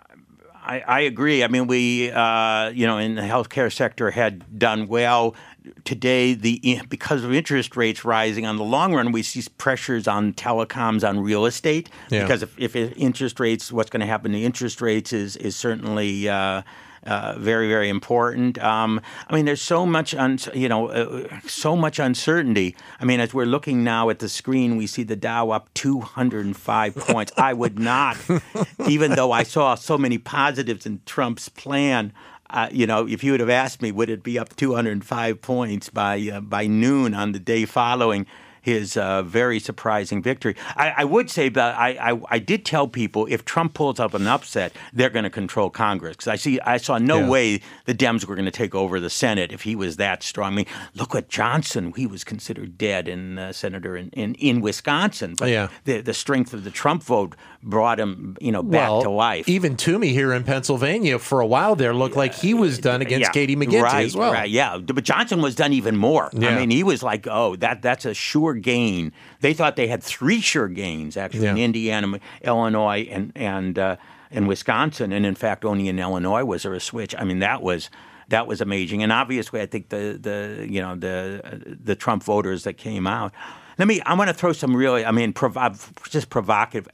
I, 0.66 0.80
I 0.80 1.00
agree. 1.02 1.44
I 1.44 1.50
mean, 1.50 1.68
we, 1.68 2.10
uh, 2.10 2.70
you 2.70 2.88
know, 2.88 2.98
in 2.98 3.16
the 3.16 3.22
healthcare 3.22 3.70
sector 3.70 4.12
had 4.12 4.58
done 4.58 4.88
well 4.88 5.36
today 5.84 6.34
the 6.34 6.82
because 6.90 7.24
of 7.24 7.34
interest 7.34 7.76
rates 7.76 8.04
rising 8.04 8.46
on 8.46 8.58
the 8.58 8.64
long 8.64 8.94
run 8.94 9.12
we 9.12 9.24
see 9.24 9.44
pressures 9.58 10.08
on 10.08 10.34
telecoms 10.34 11.08
on 11.08 11.20
real 11.20 11.46
estate 11.46 11.90
yeah. 12.10 12.24
because 12.24 12.44
if, 12.44 12.58
if 12.60 12.76
interest 12.76 13.40
rates 13.40 13.72
what's 13.72 13.90
going 13.90 14.02
to 14.02 14.06
happen 14.06 14.32
to 14.32 14.42
interest 14.42 14.82
rates 14.82 15.14
is 15.14 15.36
is 15.38 15.56
certainly 15.56 16.28
uh, 16.28 16.62
uh, 17.06 17.36
very 17.38 17.68
very 17.68 17.90
important. 17.90 18.58
Um, 18.64 19.02
I 19.28 19.36
mean, 19.36 19.46
there's 19.46 19.62
so 19.62 19.86
much 19.86 20.16
un- 20.16 20.40
you 20.54 20.70
know 20.70 20.88
uh, 20.88 21.40
so 21.46 21.76
much 21.76 22.00
uncertainty. 22.00 22.76
I 23.00 23.06
mean, 23.06 23.20
as 23.20 23.34
we're 23.34 23.46
looking 23.46 23.84
now 23.84 24.10
at 24.10 24.20
the 24.20 24.30
screen, 24.30 24.78
we 24.78 24.88
see 24.88 25.04
the 25.04 25.16
Dow 25.16 25.50
up 25.50 25.74
205 25.74 26.96
points. 26.96 27.32
I 27.38 27.54
would 27.54 27.78
not, 27.78 28.18
even 28.88 29.12
though 29.12 29.32
I 29.32 29.44
saw 29.44 29.76
so 29.76 29.98
many 29.98 30.18
positives 30.18 30.86
in 30.86 31.02
Trump's 31.06 31.50
plan 31.50 32.14
uh, 32.54 32.70
you 32.72 32.86
know, 32.86 33.08
if 33.08 33.24
you 33.24 33.32
would 33.32 33.40
have 33.40 33.50
asked 33.50 33.82
me, 33.82 33.92
would 33.92 34.10
it 34.10 34.24
be 34.24 34.38
up 34.38 34.56
205 34.56 35.42
points 35.42 35.90
by 35.90 36.30
uh, 36.32 36.40
by 36.40 36.68
noon 36.68 37.14
on 37.14 37.32
the 37.32 37.40
day 37.40 37.66
following? 37.66 38.28
His 38.64 38.96
uh, 38.96 39.22
very 39.24 39.60
surprising 39.60 40.24
victory. 40.24 40.56
I, 40.78 40.94
I 40.98 41.04
would 41.04 41.30
say 41.30 41.50
that 41.50 41.78
I, 41.78 42.14
I, 42.14 42.22
I, 42.30 42.40
did 42.40 42.64
tell 42.64 42.88
people 42.88 43.28
if 43.30 43.44
Trump 43.44 43.74
pulls 43.74 44.00
up 44.00 44.14
an 44.14 44.26
upset, 44.26 44.72
they're 44.94 45.10
going 45.10 45.26
to 45.26 45.30
control 45.30 45.70
Congress 45.70 46.16
because 46.16 46.30
I 46.30 46.38
see 46.38 46.62
I 46.62 46.78
saw 46.78 46.98
no 46.98 47.20
yeah. 47.20 47.30
way 47.30 47.62
the 47.86 47.94
Dems 47.94 48.26
were 48.26 48.36
going 48.36 48.46
to 48.46 48.52
take 48.52 48.74
over 48.74 49.02
the 49.02 49.10
Senate 49.10 49.52
if 49.52 49.64
he 49.64 49.76
was 49.76 49.98
that 49.98 50.24
strong. 50.24 50.54
I 50.54 50.56
mean, 50.56 50.66
look 50.96 51.14
at 51.14 51.28
Johnson; 51.28 51.92
he 51.96 52.08
was 52.08 52.24
considered 52.24 52.78
dead 52.78 53.10
in 53.10 53.38
uh, 53.38 53.52
senator 53.52 53.98
in, 53.98 54.10
in, 54.12 54.36
in 54.36 54.62
Wisconsin, 54.62 55.36
but 55.38 55.50
yeah. 55.50 55.68
the 55.84 56.00
the 56.00 56.14
strength 56.14 56.54
of 56.54 56.64
the 56.64 56.72
Trump 56.72 57.04
vote 57.04 57.36
brought 57.62 58.00
him 58.00 58.38
you 58.40 58.52
know 58.52 58.64
back 58.64 58.90
well, 58.90 59.02
to 59.02 59.10
life. 59.10 59.50
Even 59.50 59.76
Toomey 59.76 60.10
here 60.14 60.32
in 60.32 60.46
Pennsylvania 60.46 61.20
for 61.20 61.42
a 61.42 61.48
while 61.48 61.76
there 61.76 61.94
looked 61.94 62.16
like 62.16 62.34
he 62.34 62.54
was 62.54 62.80
done 62.80 63.02
against 63.02 63.28
yeah, 63.28 63.32
Katie 63.32 63.58
McGinty 63.58 63.82
right, 63.82 64.06
as 64.06 64.16
well. 64.16 64.32
Right, 64.32 64.50
yeah, 64.50 64.78
but 64.78 65.04
Johnson 65.04 65.42
was 65.42 65.54
done 65.54 65.74
even 65.74 65.98
more. 65.98 66.30
Yeah. 66.32 66.50
I 66.50 66.60
mean, 66.60 66.70
he 66.70 66.84
was 66.84 67.04
like, 67.04 67.28
oh, 67.28 67.58
that 67.58 67.82
that's 67.82 68.06
a 68.06 68.14
sure 68.14 68.53
gain. 68.54 69.12
They 69.42 69.54
thought 69.54 69.76
they 69.76 69.88
had 69.88 70.04
three 70.04 70.42
sure 70.42 70.68
gains 70.68 71.18
actually 71.18 71.46
yeah. 71.46 71.52
in 71.52 71.58
Indiana, 71.58 72.20
Illinois, 72.42 73.08
and 73.10 73.32
and 73.36 73.78
uh, 73.78 73.96
and 74.32 74.48
Wisconsin, 74.48 75.12
and 75.12 75.26
in 75.26 75.36
fact, 75.36 75.64
only 75.64 75.88
in 75.88 76.00
Illinois 76.00 76.44
was 76.44 76.64
there 76.64 76.74
a 76.74 76.80
switch. 76.80 77.16
I 77.18 77.24
mean, 77.24 77.40
that 77.40 77.62
was 77.62 77.90
that 78.30 78.48
was 78.48 78.62
amazing, 78.62 79.04
and 79.04 79.12
obviously, 79.12 79.62
I 79.62 79.66
think 79.66 79.90
the 79.90 80.18
the 80.20 80.68
you 80.70 80.82
know 80.82 80.96
the 80.96 81.78
the 81.84 81.96
Trump 81.96 82.24
voters 82.24 82.64
that 82.64 82.74
came 82.74 83.08
out. 83.08 83.34
Let 83.78 83.88
me. 83.88 84.02
I 84.02 84.14
want 84.14 84.30
to 84.30 84.34
throw 84.34 84.54
some 84.54 84.76
really. 84.76 85.06
I 85.06 85.12
mean, 85.12 85.34
prov- 85.34 85.94
just 86.10 86.30
provocative. 86.30 86.88